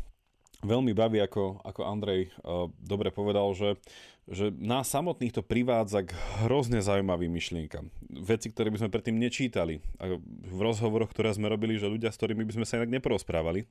veľmi 0.66 0.96
baví, 0.96 1.22
ako, 1.22 1.62
ako 1.62 1.86
Andrej 1.86 2.32
uh, 2.42 2.66
dobre 2.80 3.14
povedal, 3.14 3.52
že, 3.54 3.78
že 4.26 4.50
nás 4.56 4.90
samotných 4.90 5.30
to 5.36 5.46
privádza 5.46 6.08
k 6.08 6.16
hrozne 6.42 6.80
zaujímavým 6.82 7.30
myšlienkam. 7.30 7.92
Veci, 8.10 8.50
ktoré 8.50 8.72
by 8.72 8.82
sme 8.82 8.90
predtým 8.90 9.20
nečítali. 9.20 9.78
A 10.00 10.16
v 10.26 10.58
rozhovoroch, 10.58 11.12
ktoré 11.12 11.30
sme 11.36 11.46
robili, 11.52 11.76
že 11.76 11.86
ľudia, 11.86 12.10
s 12.10 12.18
ktorými 12.18 12.42
by 12.48 12.52
sme 12.56 12.66
sa 12.66 12.80
inak 12.80 12.90
neporozprávali. 12.98 13.68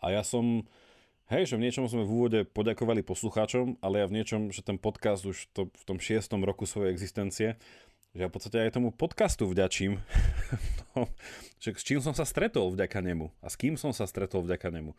A 0.00 0.14
ja 0.14 0.22
som 0.22 0.64
Hej, 1.26 1.50
že 1.50 1.58
v 1.58 1.66
niečom 1.66 1.90
sme 1.90 2.06
v 2.06 2.12
úvode 2.14 2.40
poďakovali 2.46 3.02
poslucháčom, 3.02 3.82
ale 3.82 3.98
ja 3.98 4.06
v 4.06 4.14
niečom, 4.14 4.54
že 4.54 4.62
ten 4.62 4.78
podcast 4.78 5.26
už 5.26 5.50
to, 5.50 5.66
v 5.74 5.82
tom 5.82 5.98
šiestom 5.98 6.46
roku 6.46 6.70
svojej 6.70 6.94
existencie, 6.94 7.58
že 8.14 8.20
ja 8.22 8.30
v 8.30 8.34
podstate 8.38 8.62
aj 8.62 8.78
tomu 8.78 8.94
podcastu 8.94 9.50
vďačím, 9.50 9.98
no, 10.94 11.10
že 11.58 11.74
s 11.74 11.82
čím 11.82 11.98
som 11.98 12.14
sa 12.14 12.22
stretol 12.22 12.70
vďaka 12.70 13.02
nemu 13.02 13.34
a 13.42 13.50
s 13.50 13.58
kým 13.58 13.74
som 13.74 13.90
sa 13.90 14.06
stretol 14.06 14.46
vďaka 14.46 14.70
nemu. 14.70 14.94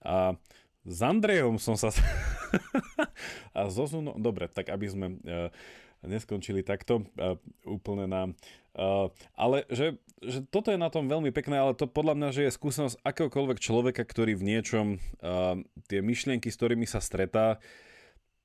A 0.00 0.40
s 0.88 0.98
Andrejom 1.04 1.60
som 1.60 1.76
sa... 1.76 1.92
a 3.52 3.68
so 3.68 3.84
no, 4.00 4.16
Dobre, 4.16 4.48
tak 4.48 4.72
aby 4.72 4.88
sme 4.88 5.20
uh, 5.20 5.52
neskončili 6.04 6.62
takto 6.62 7.06
úplne 7.66 8.06
Uh, 8.78 9.10
ale 9.34 9.66
že, 9.74 9.98
že 10.22 10.38
toto 10.54 10.70
je 10.70 10.78
na 10.78 10.86
tom 10.86 11.10
veľmi 11.10 11.34
pekné, 11.34 11.58
ale 11.58 11.74
to 11.74 11.90
podľa 11.90 12.14
mňa, 12.14 12.28
že 12.30 12.46
je 12.46 12.54
skúsenosť 12.54 13.02
akéhokoľvek 13.02 13.58
človeka, 13.58 14.06
ktorý 14.06 14.38
v 14.38 14.46
niečom 14.54 14.86
tie 15.90 15.98
myšlienky, 15.98 16.46
s 16.46 16.54
ktorými 16.62 16.86
sa 16.86 17.02
stretá, 17.02 17.58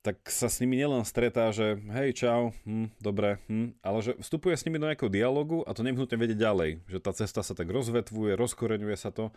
tak 0.03 0.19
sa 0.27 0.51
s 0.51 0.59
nimi 0.59 0.75
nielen 0.75 1.07
stretá, 1.07 1.47
že 1.55 1.79
hej, 1.95 2.27
čau, 2.27 2.51
hm, 2.67 2.91
dobre, 2.99 3.39
hm, 3.47 3.79
ale 3.79 3.97
že 4.03 4.11
vstupuje 4.19 4.51
s 4.51 4.67
nimi 4.67 4.75
do 4.75 4.89
nejakého 4.89 5.07
dialogu 5.07 5.63
a 5.63 5.71
to 5.71 5.79
nevyhnutne 5.79 6.19
vedieť 6.19 6.43
ďalej, 6.43 6.71
že 6.91 6.99
tá 6.99 7.15
cesta 7.15 7.39
sa 7.39 7.55
tak 7.55 7.71
rozvetvuje, 7.71 8.35
rozkoreňuje 8.35 8.97
sa 8.99 9.15
to 9.15 9.31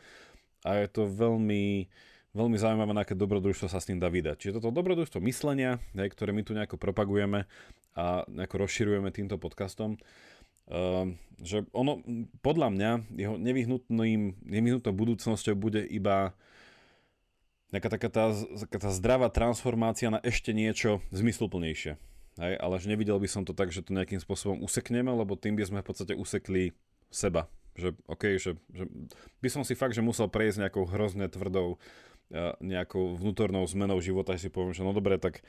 a 0.66 0.82
je 0.82 0.90
to 0.90 1.06
veľmi, 1.06 1.86
veľmi 2.34 2.56
zaujímavé, 2.58 2.90
na 2.90 3.06
aké 3.06 3.14
dobrodružstvo 3.14 3.70
sa 3.70 3.78
s 3.78 3.86
tým 3.86 4.02
dá 4.02 4.10
vydať. 4.10 4.36
Čiže 4.42 4.58
toto 4.58 4.74
dobrodružstvo 4.74 5.22
myslenia, 5.22 5.78
hej, 5.94 6.10
ktoré 6.10 6.34
my 6.34 6.42
tu 6.42 6.50
nejako 6.58 6.82
propagujeme 6.82 7.46
a 7.96 8.28
nejako 8.28 8.68
rozširujeme 8.68 9.08
týmto 9.10 9.40
podcastom, 9.40 9.96
Ehm, 10.66 11.22
že 11.38 11.62
ono, 11.70 12.02
podľa 12.42 12.68
mňa, 12.74 12.90
jeho 13.14 13.36
nevyhnutným, 13.38 14.42
nevyhnutnou 14.42 14.94
budúcnosťou 14.94 15.54
bude 15.54 15.86
iba 15.86 16.34
nejaká 17.70 17.86
taká 17.86 18.08
tá, 18.10 18.24
taká 18.66 18.78
tá 18.82 18.90
zdravá 18.90 19.30
transformácia 19.30 20.10
na 20.10 20.18
ešte 20.22 20.50
niečo 20.50 21.02
zmysluplnejšie. 21.14 21.98
Hej, 22.36 22.54
ale 22.60 22.74
že 22.82 22.90
nevidel 22.90 23.16
by 23.16 23.28
som 23.30 23.46
to 23.46 23.56
tak, 23.56 23.72
že 23.72 23.80
to 23.80 23.96
nejakým 23.96 24.20
spôsobom 24.20 24.60
usekneme, 24.60 25.08
lebo 25.08 25.38
tým 25.38 25.56
by 25.56 25.64
sme 25.64 25.80
v 25.80 25.88
podstate 25.88 26.12
usekli 26.18 26.74
seba. 27.08 27.48
Že, 27.78 27.96
okay, 28.08 28.36
že, 28.40 28.58
že 28.72 28.84
by 29.40 29.48
som 29.52 29.62
si 29.62 29.76
fakt, 29.78 29.94
že 29.94 30.04
musel 30.04 30.28
prejsť 30.28 30.66
nejakou 30.66 30.84
hrozne 30.88 31.30
tvrdou 31.30 31.78
nejakou 32.58 33.14
vnútornou 33.14 33.62
zmenou 33.70 34.02
života 34.02 34.34
si 34.34 34.50
poviem, 34.50 34.74
že 34.74 34.82
no 34.82 34.90
dobre, 34.90 35.18
tak 35.18 35.46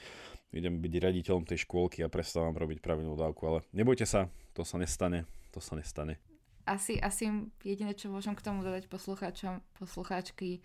idem 0.53 0.77
byť 0.77 0.93
raditeľom 0.93 1.43
tej 1.49 1.65
škôlky 1.65 2.05
a 2.05 2.11
prestávam 2.11 2.53
robiť 2.53 2.79
pravidelnú 2.79 3.17
dávku, 3.17 3.43
ale 3.49 3.59
nebojte 3.73 4.05
sa, 4.05 4.29
to 4.53 4.61
sa 4.61 4.77
nestane, 4.77 5.25
to 5.49 5.57
sa 5.57 5.73
nestane. 5.73 6.21
Asi, 6.67 6.99
asi 6.99 7.31
jediné, 7.63 7.95
čo 7.95 8.11
môžem 8.11 8.35
k 8.35 8.43
tomu 8.43 8.59
dodať 8.61 8.91
poslucháčom, 8.91 9.63
poslucháčky, 9.79 10.59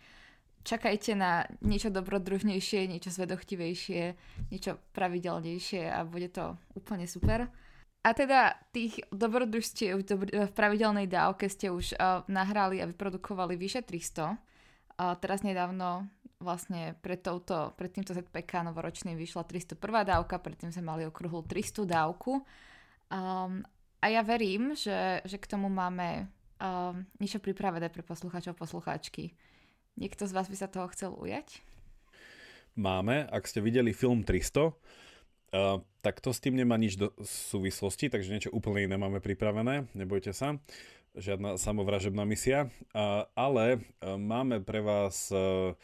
čakajte 0.67 1.15
na 1.15 1.47
niečo 1.63 1.95
dobrodružnejšie, 1.95 2.91
niečo 2.91 3.15
zvedochtivejšie, 3.15 4.03
niečo 4.51 4.83
pravidelnejšie 4.93 5.87
a 5.87 6.03
bude 6.03 6.29
to 6.29 6.59
úplne 6.75 7.07
super. 7.07 7.47
A 8.03 8.19
teda 8.19 8.59
tých 8.75 8.99
dobrodružstiev 9.15 10.03
v 10.27 10.53
pravidelnej 10.59 11.07
dávke 11.07 11.47
ste 11.47 11.71
už 11.71 11.95
uh, 11.95 12.27
nahrali 12.27 12.83
a 12.83 12.91
vyprodukovali 12.91 13.55
vyše 13.55 13.87
300 13.87 14.52
A 15.03 15.19
teraz 15.19 15.43
nedávno 15.43 16.07
vlastne 16.39 16.95
pred, 17.03 17.19
touto, 17.19 17.75
pred 17.75 17.91
týmto 17.91 18.15
ZPK 18.15 18.63
novoročným 18.71 19.19
vyšla 19.19 19.43
301. 19.43 19.83
dávka, 20.07 20.39
predtým 20.39 20.71
sme 20.71 20.95
mali 20.95 21.03
okruhlu 21.03 21.43
300 21.43 21.83
dávku. 21.91 22.47
Um, 23.11 23.67
a 23.99 24.07
ja 24.07 24.23
verím, 24.23 24.79
že, 24.79 25.19
že 25.27 25.43
k 25.43 25.51
tomu 25.51 25.67
máme 25.67 26.31
um, 26.63 27.03
niečo 27.19 27.43
pripravené 27.43 27.91
pre 27.91 28.07
poslucháčov 28.07 28.55
poslucháčky. 28.55 29.35
Niekto 29.99 30.23
z 30.31 30.33
vás 30.39 30.47
by 30.47 30.55
sa 30.55 30.71
toho 30.71 30.87
chcel 30.95 31.11
ujať? 31.19 31.59
Máme, 32.79 33.27
ak 33.27 33.51
ste 33.51 33.59
videli 33.59 33.91
film 33.91 34.23
300, 34.23 34.71
Uh, 35.53 35.85
tak 36.01 36.25
to 36.25 36.33
s 36.33 36.41
tým 36.41 36.57
nemá 36.57 36.81
nič 36.81 36.97
do 36.97 37.13
súvislosti, 37.21 38.09
takže 38.09 38.33
niečo 38.33 38.55
úplne 38.57 38.89
iné 38.89 38.97
máme 38.97 39.21
pripravené, 39.21 39.85
nebojte 39.93 40.33
sa, 40.33 40.57
žiadna 41.17 41.61
samovražebná 41.61 42.25
misia, 42.25 42.73
ale 43.37 43.79
uh, 43.79 44.17
máme 44.17 44.65
pre 44.65 44.81
vás 44.81 45.29
uh, 45.29 45.77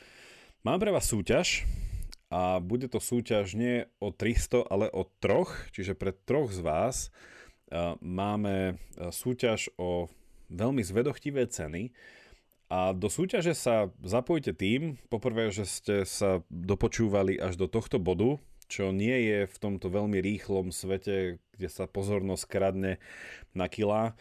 mám 0.64 0.80
pre 0.80 0.92
vás 0.92 1.08
súťaž. 1.08 1.68
A 2.28 2.60
bude 2.60 2.92
to 2.92 3.00
súťaž 3.00 3.56
nie 3.56 3.88
o 4.04 4.12
300, 4.12 4.68
ale 4.68 4.92
o 4.92 5.08
troch, 5.16 5.48
čiže 5.72 5.96
pre 5.96 6.12
troch 6.12 6.52
z 6.52 6.60
vás 6.60 7.08
uh, 7.72 7.96
máme 8.04 8.76
súťaž 9.08 9.72
o 9.80 10.12
veľmi 10.52 10.84
zvedochtivé 10.84 11.48
ceny, 11.48 11.92
a 12.68 12.92
do 12.92 13.08
súťaže 13.08 13.56
sa 13.56 13.88
zapojte 14.04 14.52
tým, 14.52 15.00
poprvé, 15.08 15.48
že 15.48 15.64
ste 15.64 16.04
sa 16.04 16.44
dopočúvali 16.52 17.40
až 17.40 17.56
do 17.56 17.64
tohto 17.64 17.96
bodu, 17.96 18.36
čo 18.68 18.92
nie 18.92 19.16
je 19.24 19.48
v 19.48 19.56
tomto 19.56 19.88
veľmi 19.88 20.20
rýchlom 20.20 20.68
svete, 20.68 21.40
kde 21.56 21.68
sa 21.72 21.88
pozornosť 21.88 22.44
kradne 22.44 23.00
na 23.56 23.72
kilá, 23.72 24.12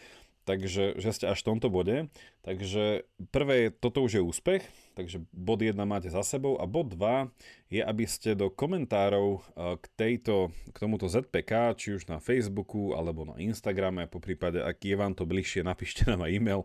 takže 0.47 0.95
že 0.95 1.11
ste 1.11 1.27
až 1.27 1.43
v 1.43 1.47
tomto 1.51 1.67
bode. 1.67 2.07
Takže 2.47 3.03
prvé, 3.35 3.67
toto 3.67 3.99
už 3.99 4.17
je 4.17 4.23
úspech, 4.23 4.63
takže 4.95 5.19
bod 5.35 5.59
1 5.59 5.75
máte 5.83 6.07
za 6.07 6.23
sebou 6.23 6.55
a 6.55 6.63
bod 6.63 6.95
2 6.95 7.27
je, 7.67 7.83
aby 7.83 8.07
ste 8.07 8.31
do 8.39 8.47
komentárov 8.47 9.43
eh, 9.43 9.75
k, 9.77 9.85
tejto, 9.99 10.55
k 10.71 10.77
tomuto 10.79 11.11
ZPK, 11.11 11.75
či 11.75 11.99
už 11.99 12.07
na 12.07 12.23
Facebooku 12.23 12.95
alebo 12.95 13.27
na 13.27 13.35
Instagrame, 13.43 14.07
po 14.07 14.23
prípade, 14.23 14.63
ak 14.63 14.79
je 14.79 14.95
vám 14.95 15.11
to 15.11 15.27
bližšie, 15.27 15.67
napíšte 15.67 16.07
nám 16.07 16.23
aj 16.23 16.31
e-mail, 16.31 16.63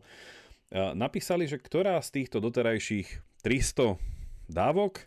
napísali, 0.73 1.45
že 1.45 1.61
ktorá 1.61 2.01
z 2.01 2.23
týchto 2.23 2.41
doterajších 2.41 3.21
300 3.45 4.01
dávok 4.49 5.05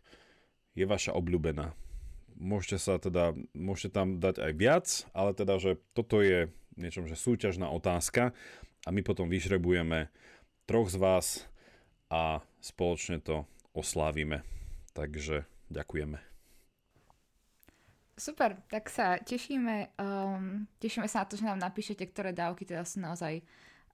je 0.78 0.86
vaša 0.86 1.16
obľúbená. 1.18 1.74
Môžete 2.36 2.78
sa 2.78 3.00
teda, 3.00 3.32
môžete 3.56 3.96
tam 3.96 4.20
dať 4.20 4.44
aj 4.44 4.52
viac, 4.60 4.88
ale 5.16 5.32
teda, 5.32 5.56
že 5.58 5.80
toto 5.96 6.20
je 6.20 6.52
niečom, 6.76 7.08
že 7.08 7.16
súťažná 7.16 7.72
otázka 7.72 8.36
a 8.86 8.94
my 8.94 9.02
potom 9.02 9.26
vyžrebujeme 9.28 10.08
troch 10.70 10.88
z 10.94 10.98
vás 11.02 11.28
a 12.08 12.40
spoločne 12.62 13.18
to 13.20 13.50
oslávime. 13.74 14.46
Takže 14.96 15.44
ďakujeme. 15.74 16.22
Super, 18.16 18.56
tak 18.72 18.88
sa 18.88 19.20
tešíme, 19.20 20.00
um, 20.00 20.64
tešíme 20.80 21.04
sa 21.12 21.26
na 21.26 21.28
to, 21.28 21.36
že 21.36 21.44
nám 21.44 21.60
napíšete, 21.60 22.08
ktoré 22.08 22.32
dávky 22.32 22.64
teda 22.64 22.88
sú 22.88 23.04
naozaj 23.04 23.44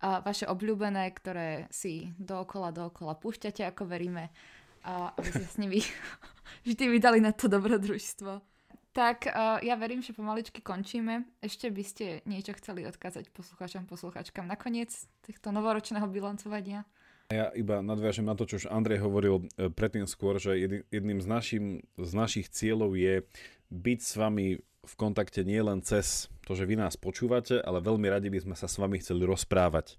a 0.01 0.17
vaše 0.21 0.49
obľúbené, 0.49 1.13
ktoré 1.13 1.69
si 1.69 2.10
dookola, 2.17 2.73
dookola 2.73 3.13
púšťate, 3.13 3.62
ako 3.69 3.86
veríme, 3.86 4.34
a 4.82 5.13
aby 5.13 5.30
ste 5.30 5.45
s 5.45 5.58
nimi 5.62 5.86
vždy 6.65 6.86
vydali 6.89 7.21
na 7.21 7.30
to 7.30 7.45
dobrodružstvo. 7.45 8.51
Tak 8.91 9.23
uh, 9.23 9.63
ja 9.63 9.80
verím, 9.80 10.04
že 10.04 10.12
pomaličky 10.12 10.60
končíme. 10.60 11.23
Ešte 11.39 11.71
by 11.71 11.84
ste 11.84 12.06
niečo 12.27 12.51
chceli 12.60 12.84
odkázať 12.84 13.32
poslucháčom, 13.32 13.88
poslucháčkam 13.88 14.43
nakoniec 14.43 14.91
týchto 15.23 15.56
novoročného 15.56 16.12
bilancovania? 16.12 16.84
Ja 17.32 17.47
iba 17.56 17.80
nadviažem 17.80 18.27
na 18.27 18.36
to, 18.36 18.43
čo 18.43 18.60
už 18.60 18.67
Andrej 18.67 18.99
hovoril 18.99 19.47
e, 19.56 19.71
predtým 19.71 20.04
skôr, 20.04 20.36
že 20.36 20.84
jedným 20.91 21.23
z, 21.23 21.27
našim, 21.32 21.65
z 21.95 22.12
našich 22.12 22.51
cieľov 22.51 22.99
je 22.99 23.23
byť 23.71 23.99
s 24.04 24.13
vami 24.19 24.60
v 24.82 24.93
kontakte 24.99 25.45
nie 25.47 25.63
len 25.63 25.80
cez 25.80 26.27
to, 26.43 26.58
že 26.58 26.67
vy 26.67 26.75
nás 26.75 26.99
počúvate, 26.99 27.63
ale 27.63 27.80
veľmi 27.80 28.12
radi 28.12 28.27
by 28.27 28.43
sme 28.43 28.56
sa 28.60 28.67
s 28.67 28.75
vami 28.75 28.99
chceli 28.99 29.23
rozprávať. 29.23 29.95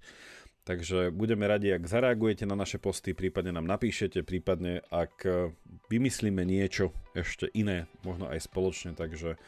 Takže 0.63 1.11
budeme 1.11 1.49
radi, 1.49 1.75
ak 1.75 1.91
zareagujete 1.91 2.47
na 2.47 2.55
naše 2.55 2.79
posty, 2.79 3.19
prípadne 3.19 3.51
nám 3.51 3.67
napíšete, 3.67 4.23
prípadne 4.23 4.85
ak 4.93 5.15
e, 5.27 5.57
vymyslíme 5.93 6.41
niečo 6.49 6.97
ešte 7.13 7.53
iné, 7.53 7.85
možno 8.01 8.33
aj 8.33 8.49
spoločne, 8.49 8.97
takže 8.97 9.37
e, 9.37 9.39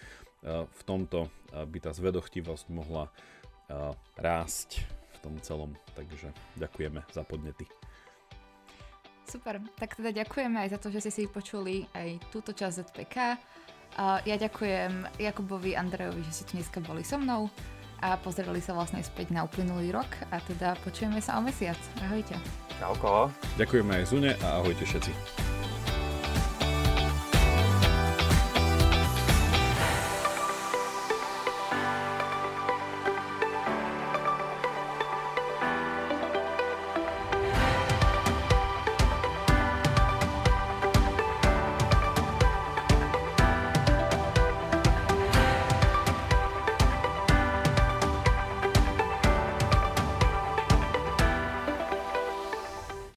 v 0.68 0.82
tomto 0.84 1.32
e, 1.32 1.64
by 1.64 1.78
tá 1.80 1.96
zvedochtivosť 1.96 2.66
mohla 2.68 3.08
rásť 4.20 4.84
v 4.84 5.18
tom 5.24 5.34
celom. 5.40 5.72
Takže 5.96 6.28
ďakujeme 6.60 7.00
za 7.16 7.24
podnety. 7.24 7.64
Super, 9.24 9.56
tak 9.80 9.96
teda 9.96 10.12
ďakujeme 10.12 10.68
aj 10.68 10.76
za 10.76 10.78
to, 10.78 10.92
že 10.92 11.08
ste 11.08 11.12
si 11.24 11.32
počuli 11.32 11.88
aj 11.96 12.20
túto 12.28 12.52
časť 12.52 12.74
ZPK. 12.84 13.16
Ja 14.28 14.36
ďakujem 14.36 15.16
Jakubovi 15.16 15.72
Andrejovi, 15.80 16.20
že 16.28 16.32
si 16.36 16.42
tu 16.44 16.60
dneska 16.60 16.84
boli 16.84 17.00
so 17.00 17.16
mnou 17.16 17.48
a 18.04 18.20
pozreli 18.20 18.60
sa 18.60 18.76
vlastne 18.76 19.00
späť 19.00 19.32
na 19.32 19.48
uplynulý 19.48 19.96
rok 19.96 20.10
a 20.28 20.42
teda 20.44 20.76
počujeme 20.84 21.24
sa 21.24 21.40
o 21.40 21.42
mesiac. 21.42 21.78
Ahojte. 22.04 22.36
Čauko. 22.76 23.32
Ďakujeme 23.56 24.02
aj 24.02 24.04
Zune 24.04 24.36
a 24.44 24.60
ahojte 24.60 24.84
všetci. 24.84 25.43